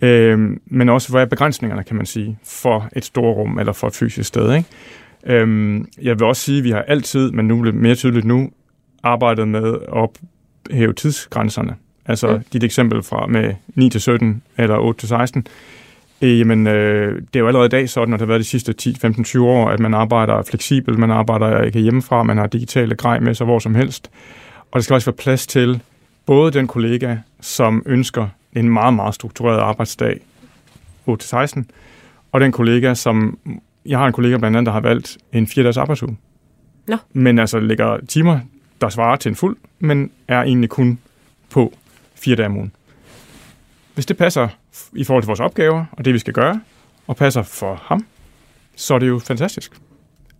Øhm, 0.00 0.60
men 0.66 0.88
også, 0.88 1.10
hvad 1.10 1.22
er 1.22 1.26
begrænsningerne, 1.26 1.82
kan 1.82 1.96
man 1.96 2.06
sige, 2.06 2.38
for 2.44 2.88
et 2.96 3.04
stort 3.04 3.36
rum 3.36 3.58
eller 3.58 3.72
for 3.72 3.86
et 3.86 3.94
fysisk 3.94 4.28
sted. 4.28 4.54
Ikke? 4.54 4.68
Øhm, 5.26 5.88
jeg 6.02 6.18
vil 6.18 6.26
også 6.26 6.42
sige, 6.42 6.58
at 6.58 6.64
vi 6.64 6.70
har 6.70 6.82
altid, 6.82 7.30
men 7.30 7.48
nu 7.48 7.60
bliver 7.60 7.76
mere 7.76 7.94
tydeligt 7.94 8.26
nu, 8.26 8.50
arbejdet 9.02 9.48
med 9.48 9.74
at 9.96 10.08
hæve 10.70 10.92
tidsgrænserne. 10.92 11.76
Altså 12.10 12.28
ja. 12.28 12.38
dit 12.52 12.64
eksempel 12.64 13.02
fra 13.02 13.26
med 13.26 13.54
9 13.74 13.90
til 13.90 14.00
17 14.00 14.42
eller 14.58 14.76
8 14.76 15.00
til 15.00 15.08
16. 15.08 15.46
Øh, 16.22 16.38
jamen, 16.38 16.66
øh, 16.66 17.16
det 17.16 17.36
er 17.36 17.40
jo 17.40 17.46
allerede 17.46 17.66
i 17.66 17.68
dag 17.68 17.88
sådan, 17.88 18.14
at 18.14 18.20
det 18.20 18.26
har 18.26 18.32
været 18.32 18.40
de 18.40 18.44
sidste 18.44 18.72
10, 18.72 18.96
15, 19.00 19.24
20 19.24 19.46
år, 19.48 19.68
at 19.68 19.80
man 19.80 19.94
arbejder 19.94 20.42
fleksibelt, 20.42 20.98
man 20.98 21.10
arbejder 21.10 21.62
ikke 21.62 21.80
hjemmefra, 21.80 22.22
man 22.22 22.38
har 22.38 22.46
digitale 22.46 22.94
grej 22.94 23.20
med 23.20 23.34
sig 23.34 23.44
hvor 23.44 23.58
som 23.58 23.74
helst. 23.74 24.10
Og 24.70 24.74
der 24.74 24.80
skal 24.80 24.94
også 24.94 25.10
være 25.10 25.16
plads 25.16 25.46
til 25.46 25.80
både 26.26 26.52
den 26.52 26.66
kollega, 26.66 27.16
som 27.40 27.82
ønsker 27.86 28.28
en 28.52 28.68
meget, 28.68 28.94
meget 28.94 29.14
struktureret 29.14 29.58
arbejdsdag 29.58 30.20
8-16, 31.08 31.62
og 32.32 32.40
den 32.40 32.52
kollega, 32.52 32.94
som 32.94 33.38
jeg 33.86 33.98
har 33.98 34.06
en 34.06 34.12
kollega 34.12 34.36
blandt 34.36 34.56
andet, 34.56 34.66
der 34.66 34.72
har 34.72 34.80
valgt 34.80 35.18
en 35.32 35.46
fire 35.46 35.62
dages 35.62 35.76
arbejdsuge. 35.76 36.16
Nå. 36.88 36.96
Men 37.12 37.38
altså 37.38 37.60
lægger 37.60 37.98
timer, 38.08 38.40
der 38.80 38.88
svarer 38.88 39.16
til 39.16 39.28
en 39.28 39.36
fuld, 39.36 39.56
men 39.78 40.10
er 40.28 40.42
egentlig 40.42 40.70
kun 40.70 40.98
på 41.50 41.72
fire 42.20 42.36
dage 42.36 42.46
om 42.46 42.56
ugen. 42.56 42.72
Hvis 43.94 44.06
det 44.06 44.16
passer 44.16 44.48
i 44.92 45.04
forhold 45.04 45.22
til 45.22 45.26
vores 45.26 45.40
opgaver 45.40 45.84
og 45.92 46.04
det, 46.04 46.14
vi 46.14 46.18
skal 46.18 46.32
gøre, 46.32 46.60
og 47.06 47.16
passer 47.16 47.42
for 47.42 47.82
ham, 47.84 48.06
så 48.76 48.94
er 48.94 48.98
det 48.98 49.08
jo 49.08 49.18
fantastisk. 49.18 49.72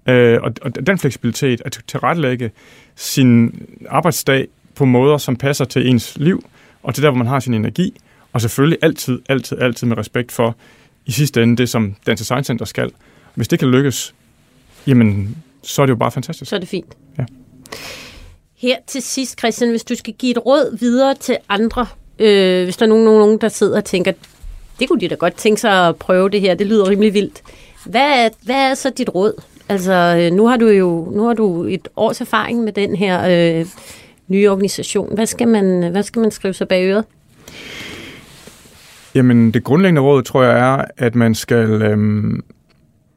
Øh, 0.06 0.38
og, 0.42 0.52
og 0.62 0.86
den 0.86 0.98
fleksibilitet 0.98 1.62
at 1.64 1.82
tilrettelægge 1.86 2.50
sin 2.96 3.62
arbejdsdag 3.88 4.48
på 4.74 4.84
måder, 4.84 5.18
som 5.18 5.36
passer 5.36 5.64
til 5.64 5.88
ens 5.88 6.16
liv, 6.18 6.44
og 6.82 6.94
til 6.94 7.04
der, 7.04 7.10
hvor 7.10 7.18
man 7.18 7.26
har 7.26 7.40
sin 7.40 7.54
energi, 7.54 8.00
og 8.32 8.40
selvfølgelig 8.40 8.78
altid, 8.82 9.20
altid, 9.28 9.58
altid 9.58 9.86
med 9.86 9.98
respekt 9.98 10.32
for, 10.32 10.56
i 11.06 11.12
sidste 11.12 11.42
ende, 11.42 11.56
det 11.56 11.68
som 11.68 11.94
Dansk 12.06 12.20
Design 12.20 12.44
Center 12.44 12.64
skal, 12.64 12.90
hvis 13.34 13.48
det 13.48 13.58
kan 13.58 13.68
lykkes, 13.68 14.14
jamen, 14.86 15.36
så 15.62 15.82
er 15.82 15.86
det 15.86 15.90
jo 15.90 15.96
bare 15.96 16.10
fantastisk. 16.10 16.48
Så 16.48 16.56
er 16.56 16.60
det 16.60 16.68
fint. 16.68 16.96
Ja. 17.18 17.24
Her 18.60 18.76
til 18.86 19.02
sidst, 19.02 19.38
Christian, 19.38 19.70
hvis 19.70 19.84
du 19.84 19.94
skal 19.94 20.14
give 20.14 20.30
et 20.30 20.46
råd 20.46 20.78
videre 20.78 21.14
til 21.14 21.36
andre, 21.48 21.86
øh, 22.18 22.64
hvis 22.64 22.76
der 22.76 22.86
er 22.86 22.88
nogen, 22.88 23.04
nogen, 23.04 23.38
der 23.38 23.48
sidder 23.48 23.76
og 23.76 23.84
tænker, 23.84 24.12
det 24.80 24.88
kunne 24.88 25.00
de 25.00 25.08
da 25.08 25.14
godt 25.14 25.34
tænke 25.34 25.60
sig 25.60 25.88
at 25.88 25.96
prøve 25.96 26.28
det 26.28 26.40
her, 26.40 26.54
det 26.54 26.66
lyder 26.66 26.88
rimelig 26.88 27.14
vildt. 27.14 27.42
Hvad 27.86 28.24
er, 28.24 28.28
hvad 28.42 28.70
er 28.70 28.74
så 28.74 28.90
dit 28.90 29.14
råd? 29.14 29.42
Altså, 29.68 29.92
øh, 29.92 30.36
nu 30.36 30.46
har 30.46 30.56
du 30.56 30.68
jo 30.68 31.08
nu 31.12 31.26
har 31.26 31.34
du 31.34 31.64
et 31.64 31.88
års 31.96 32.20
erfaring 32.20 32.64
med 32.64 32.72
den 32.72 32.96
her 32.96 33.28
øh, 33.60 33.66
nye 34.28 34.50
organisation. 34.50 35.14
Hvad 35.14 35.26
skal, 35.26 35.48
man, 35.48 35.90
hvad 35.90 36.02
skal 36.02 36.20
man 36.20 36.30
skrive 36.30 36.54
sig 36.54 36.68
bag 36.68 36.84
øret? 36.84 37.04
Jamen, 39.14 39.50
det 39.50 39.64
grundlæggende 39.64 40.00
råd, 40.00 40.22
tror 40.22 40.42
jeg, 40.42 40.58
er, 40.58 40.84
at 40.96 41.14
man 41.14 41.34
skal 41.34 41.82
øhm, 41.82 42.44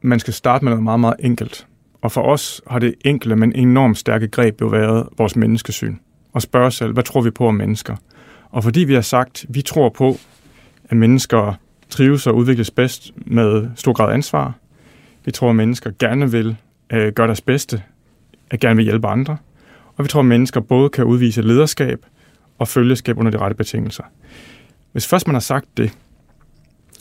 man 0.04 0.20
skal 0.20 0.34
starte 0.34 0.64
med 0.64 0.70
noget 0.70 0.84
meget, 0.84 1.00
meget 1.00 1.16
enkelt. 1.18 1.66
Og 2.04 2.12
for 2.12 2.22
os 2.22 2.62
har 2.66 2.78
det 2.78 2.94
enkle, 3.04 3.36
men 3.36 3.52
enormt 3.56 3.98
stærke 3.98 4.28
greb 4.28 4.60
jo 4.60 4.66
været 4.66 5.08
vores 5.18 5.36
menneskesyn. 5.36 5.96
Og 6.32 6.42
spørge 6.42 6.66
os 6.66 6.74
selv, 6.74 6.92
hvad 6.92 7.02
tror 7.02 7.20
vi 7.20 7.30
på 7.30 7.48
om 7.48 7.54
mennesker? 7.54 7.96
Og 8.50 8.64
fordi 8.64 8.80
vi 8.80 8.94
har 8.94 9.00
sagt, 9.00 9.46
vi 9.48 9.62
tror 9.62 9.88
på, 9.88 10.16
at 10.88 10.96
mennesker 10.96 11.54
trives 11.90 12.26
og 12.26 12.36
udvikles 12.36 12.70
bedst 12.70 13.12
med 13.16 13.68
stor 13.76 13.92
grad 13.92 14.14
ansvar. 14.14 14.52
Vi 15.24 15.30
tror, 15.30 15.50
at 15.50 15.56
mennesker 15.56 15.90
gerne 15.98 16.30
vil 16.30 16.56
øh, 16.92 17.12
gøre 17.12 17.26
deres 17.26 17.40
bedste, 17.40 17.82
at 18.50 18.60
gerne 18.60 18.76
vil 18.76 18.84
hjælpe 18.84 19.08
andre. 19.08 19.36
Og 19.96 20.04
vi 20.04 20.08
tror, 20.08 20.20
at 20.20 20.26
mennesker 20.26 20.60
både 20.60 20.88
kan 20.88 21.04
udvise 21.04 21.42
lederskab 21.42 22.06
og 22.58 22.68
følgeskab 22.68 23.18
under 23.18 23.30
de 23.30 23.38
rette 23.38 23.56
betingelser. 23.56 24.04
Hvis 24.92 25.06
først 25.06 25.26
man 25.26 25.34
har 25.34 25.40
sagt 25.40 25.66
det, 25.76 25.98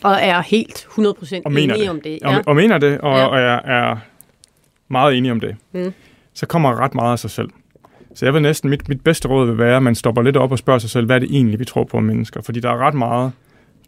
og 0.03 0.17
er 0.21 0.41
helt 0.41 0.77
100% 0.77 1.41
og 1.45 1.51
enig 1.51 1.75
det. 1.75 1.89
om 1.89 2.01
det. 2.01 2.19
Ja. 2.21 2.37
Og, 2.37 2.43
og 2.45 2.55
mener 2.55 2.77
det, 2.77 3.01
og, 3.01 3.17
ja. 3.17 3.25
og 3.25 3.39
er, 3.39 3.55
er 3.55 3.97
meget 4.93 5.17
enig 5.17 5.31
om 5.31 5.39
det. 5.39 5.55
Mm. 5.71 5.93
Så 6.33 6.45
kommer 6.45 6.79
ret 6.79 6.95
meget 6.95 7.11
af 7.11 7.19
sig 7.19 7.29
selv. 7.29 7.49
Så 8.15 8.25
jeg 8.25 8.33
vil 8.33 8.41
næsten, 8.41 8.69
mit, 8.69 8.89
mit 8.89 9.01
bedste 9.01 9.27
råd 9.27 9.47
vil 9.47 9.57
være, 9.57 9.77
at 9.77 9.83
man 9.83 9.95
stopper 9.95 10.21
lidt 10.21 10.37
op 10.37 10.51
og 10.51 10.57
spørger 10.57 10.79
sig 10.79 10.89
selv, 10.89 11.05
hvad 11.05 11.15
er 11.15 11.19
det 11.19 11.29
egentlig, 11.31 11.59
vi 11.59 11.65
tror 11.65 11.83
på 11.83 11.97
om 11.97 12.03
mennesker? 12.03 12.41
Fordi 12.41 12.59
der 12.59 12.69
er 12.69 12.77
ret 12.77 12.93
meget, 12.93 13.31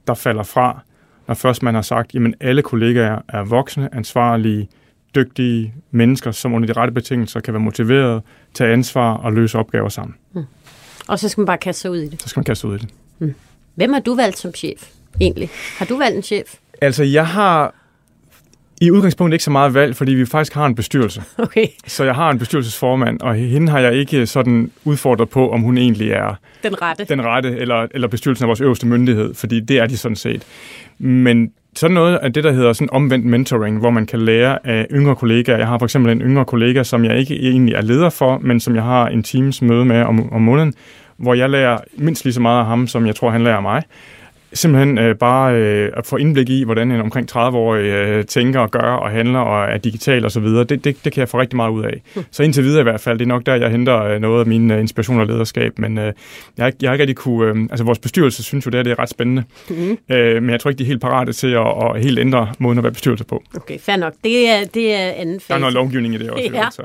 der 0.07 0.13
falder 0.13 0.43
fra, 0.43 0.79
når 1.27 1.35
først 1.35 1.63
man 1.63 1.75
har 1.75 1.81
sagt, 1.81 2.13
jamen 2.13 2.35
alle 2.39 2.61
kollegaer 2.61 3.19
er 3.29 3.43
voksne, 3.43 3.89
ansvarlige, 3.95 4.69
dygtige 5.15 5.73
mennesker, 5.91 6.31
som 6.31 6.53
under 6.53 6.73
de 6.73 6.79
rette 6.79 6.93
betingelser 6.93 7.39
kan 7.39 7.53
være 7.53 7.61
motiveret, 7.61 8.21
tage 8.53 8.73
ansvar 8.73 9.13
og 9.13 9.33
løse 9.33 9.57
opgaver 9.59 9.89
sammen. 9.89 10.15
Mm. 10.33 10.43
Og 11.07 11.19
så 11.19 11.29
skal 11.29 11.41
man 11.41 11.45
bare 11.45 11.57
kaste 11.57 11.81
sig 11.81 11.91
ud 11.91 11.97
i 11.97 12.07
det. 12.09 12.21
Så 12.21 12.29
skal 12.29 12.39
man 12.39 12.45
kaste 12.45 12.61
sig 12.61 12.69
ud 12.69 12.75
i 12.75 12.79
det. 12.79 12.89
Mm. 13.19 13.33
Hvem 13.75 13.93
har 13.93 13.99
du 13.99 14.15
valgt 14.15 14.37
som 14.37 14.53
chef? 14.53 14.89
egentlig? 15.21 15.49
Har 15.77 15.85
du 15.85 15.97
valgt 15.97 16.15
en 16.15 16.23
chef? 16.23 16.55
Altså, 16.81 17.03
jeg 17.03 17.27
har 17.27 17.75
i 18.81 18.91
udgangspunktet 18.91 19.33
ikke 19.33 19.43
så 19.43 19.51
meget 19.51 19.73
valg, 19.73 19.95
fordi 19.95 20.13
vi 20.13 20.25
faktisk 20.25 20.53
har 20.53 20.65
en 20.65 20.75
bestyrelse. 20.75 21.23
Okay. 21.37 21.67
Så 21.87 22.03
jeg 22.03 22.15
har 22.15 22.29
en 22.31 22.39
bestyrelsesformand, 22.39 23.19
og 23.21 23.35
hende 23.35 23.71
har 23.71 23.79
jeg 23.79 23.93
ikke 23.93 24.25
sådan 24.25 24.71
udfordret 24.85 25.29
på, 25.29 25.51
om 25.51 25.61
hun 25.61 25.77
egentlig 25.77 26.11
er 26.11 26.35
den 26.63 26.81
rette, 26.81 27.05
den 27.09 27.25
rette 27.25 27.57
eller, 27.57 27.87
eller 27.91 28.07
bestyrelsen 28.07 28.43
af 28.43 28.47
vores 28.47 28.61
øverste 28.61 28.87
myndighed, 28.87 29.33
fordi 29.33 29.59
det 29.59 29.79
er 29.79 29.85
de 29.85 29.97
sådan 29.97 30.15
set. 30.15 30.43
Men 30.97 31.51
sådan 31.75 31.93
noget 31.93 32.17
af 32.17 32.33
det, 32.33 32.43
der 32.43 32.51
hedder 32.51 32.73
sådan 32.73 32.89
omvendt 32.91 33.25
mentoring, 33.25 33.79
hvor 33.79 33.89
man 33.89 34.05
kan 34.05 34.21
lære 34.21 34.67
af 34.67 34.87
yngre 34.91 35.15
kollegaer. 35.15 35.57
Jeg 35.57 35.67
har 35.67 35.77
for 35.77 35.85
eksempel 35.85 36.11
en 36.11 36.21
yngre 36.21 36.45
kollega, 36.45 36.83
som 36.83 37.05
jeg 37.05 37.17
ikke 37.17 37.39
egentlig 37.39 37.75
er 37.75 37.81
leder 37.81 38.09
for, 38.09 38.37
men 38.37 38.59
som 38.59 38.75
jeg 38.75 38.83
har 38.83 39.07
en 39.07 39.23
teams 39.23 39.61
møde 39.61 39.85
med 39.85 40.01
om, 40.01 40.33
om 40.33 40.41
måneden, 40.41 40.73
hvor 41.17 41.33
jeg 41.33 41.49
lærer 41.49 41.77
mindst 41.97 42.25
lige 42.25 42.33
så 42.33 42.41
meget 42.41 42.59
af 42.59 42.65
ham, 42.65 42.87
som 42.87 43.07
jeg 43.07 43.15
tror, 43.15 43.29
han 43.29 43.43
lærer 43.43 43.55
af 43.55 43.61
mig 43.61 43.83
simpelthen 44.55 44.97
øh, 44.97 45.15
bare 45.15 45.55
øh, 45.55 45.91
at 45.97 46.05
få 46.05 46.15
indblik 46.15 46.49
i, 46.49 46.63
hvordan 46.63 46.91
en 46.91 47.01
omkring 47.01 47.31
30-årig 47.31 47.85
øh, 47.85 48.25
tænker 48.25 48.59
og 48.59 48.71
gør 48.71 48.79
og 48.79 49.09
handler 49.09 49.39
og 49.39 49.71
er 49.71 49.77
digital 49.77 50.25
og 50.25 50.31
så 50.31 50.39
videre, 50.39 50.63
det, 50.63 50.83
det, 50.83 50.97
det 51.05 51.13
kan 51.13 51.19
jeg 51.19 51.29
få 51.29 51.39
rigtig 51.39 51.55
meget 51.55 51.71
ud 51.71 51.83
af. 51.83 52.01
Mm. 52.15 52.25
Så 52.31 52.43
indtil 52.43 52.63
videre 52.63 52.79
i 52.79 52.83
hvert 52.83 53.01
fald, 53.01 53.19
det 53.19 53.25
er 53.25 53.29
nok 53.29 53.45
der, 53.45 53.55
jeg 53.55 53.71
henter 53.71 54.03
øh, 54.03 54.21
noget 54.21 54.39
af 54.39 54.45
min 54.45 54.71
øh, 54.71 54.79
inspiration 54.79 55.19
og 55.19 55.27
lederskab, 55.27 55.79
men 55.79 55.97
øh, 55.97 56.13
jeg, 56.57 56.65
har, 56.65 56.73
jeg 56.81 56.89
har 56.89 56.93
ikke 56.93 57.01
rigtig 57.01 57.15
kunne, 57.15 57.49
øh, 57.49 57.67
altså 57.71 57.83
vores 57.83 57.99
bestyrelse 57.99 58.43
synes 58.43 58.65
jo, 58.65 58.69
det, 58.69 58.79
er, 58.79 58.83
det 58.83 58.91
er 58.91 58.99
ret 58.99 59.09
spændende, 59.09 59.43
mm. 59.69 59.97
øh, 60.09 60.43
men 60.43 60.49
jeg 60.49 60.59
tror 60.59 60.69
ikke, 60.69 60.79
de 60.79 60.83
er 60.83 60.87
helt 60.87 61.01
parate 61.01 61.33
til 61.33 61.47
at, 61.47 61.67
at 61.67 62.01
helt 62.03 62.19
ændre 62.19 62.53
måden 62.59 62.77
at 62.77 62.83
være 62.83 62.93
bestyrelse 62.93 63.23
på. 63.23 63.43
Okay, 63.55 63.79
fair 63.79 63.95
nok. 63.95 64.13
Det 64.23 64.49
er, 64.49 64.65
det 64.73 64.93
er 64.93 65.11
anden 65.11 65.39
fase. 65.39 65.47
Der 65.47 65.55
er 65.55 65.59
noget 65.59 65.73
lovgivning 65.73 66.15
i 66.15 66.17
det 66.17 66.29
også. 66.29 66.49
Ja. 66.53 66.69
Så. 66.71 66.81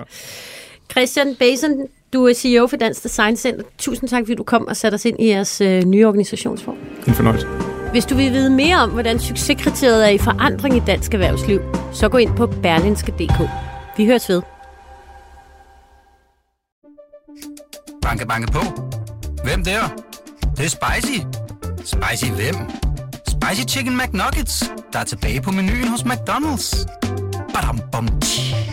Christian 0.90 1.34
Basen, 1.38 1.86
du 2.12 2.24
er 2.24 2.34
CEO 2.34 2.66
for 2.66 2.76
Dansk 2.76 3.02
Design 3.02 3.36
Center. 3.36 3.64
Tusind 3.78 4.08
tak, 4.08 4.22
fordi 4.22 4.34
du 4.34 4.42
kom 4.42 4.66
og 4.68 4.76
satte 4.76 4.94
os 4.94 5.04
ind 5.04 5.20
i 5.20 5.28
jeres 5.28 5.60
øh, 5.60 5.82
nye 5.82 6.06
organisationsform. 6.06 6.76
En 7.06 7.14
fornøjelse. 7.14 7.46
Hvis 7.92 8.06
du 8.06 8.14
vil 8.14 8.32
vide 8.32 8.50
mere 8.50 8.76
om, 8.76 8.90
hvordan 8.90 9.20
succeskriteriet 9.20 10.04
er 10.04 10.10
i 10.10 10.18
forandring 10.18 10.76
i 10.76 10.82
dansk 10.86 11.14
erhvervsliv, 11.14 11.60
så 11.92 12.08
gå 12.08 12.18
ind 12.18 12.36
på 12.36 12.46
berlinske.dk. 12.46 13.50
Vi 13.96 14.06
høres 14.06 14.28
ved. 14.28 14.42
Banke, 18.02 18.26
banke 18.26 18.52
på. 18.52 18.60
Hvem 19.44 19.64
der? 19.64 19.80
Det, 20.40 20.58
det 20.58 20.64
er 20.64 20.68
spicy. 20.68 21.18
Spicy 21.84 22.30
hvem? 22.30 22.54
Spicy 23.28 23.74
Chicken 23.74 23.98
McNuggets, 23.98 24.72
der 24.92 24.98
er 24.98 25.04
tilbage 25.04 25.42
på 25.42 25.50
menuen 25.50 25.88
hos 25.88 26.00
McDonald's. 26.00 26.86
Badum, 27.54 27.80
bom, 27.92 28.20
tji. 28.20 28.69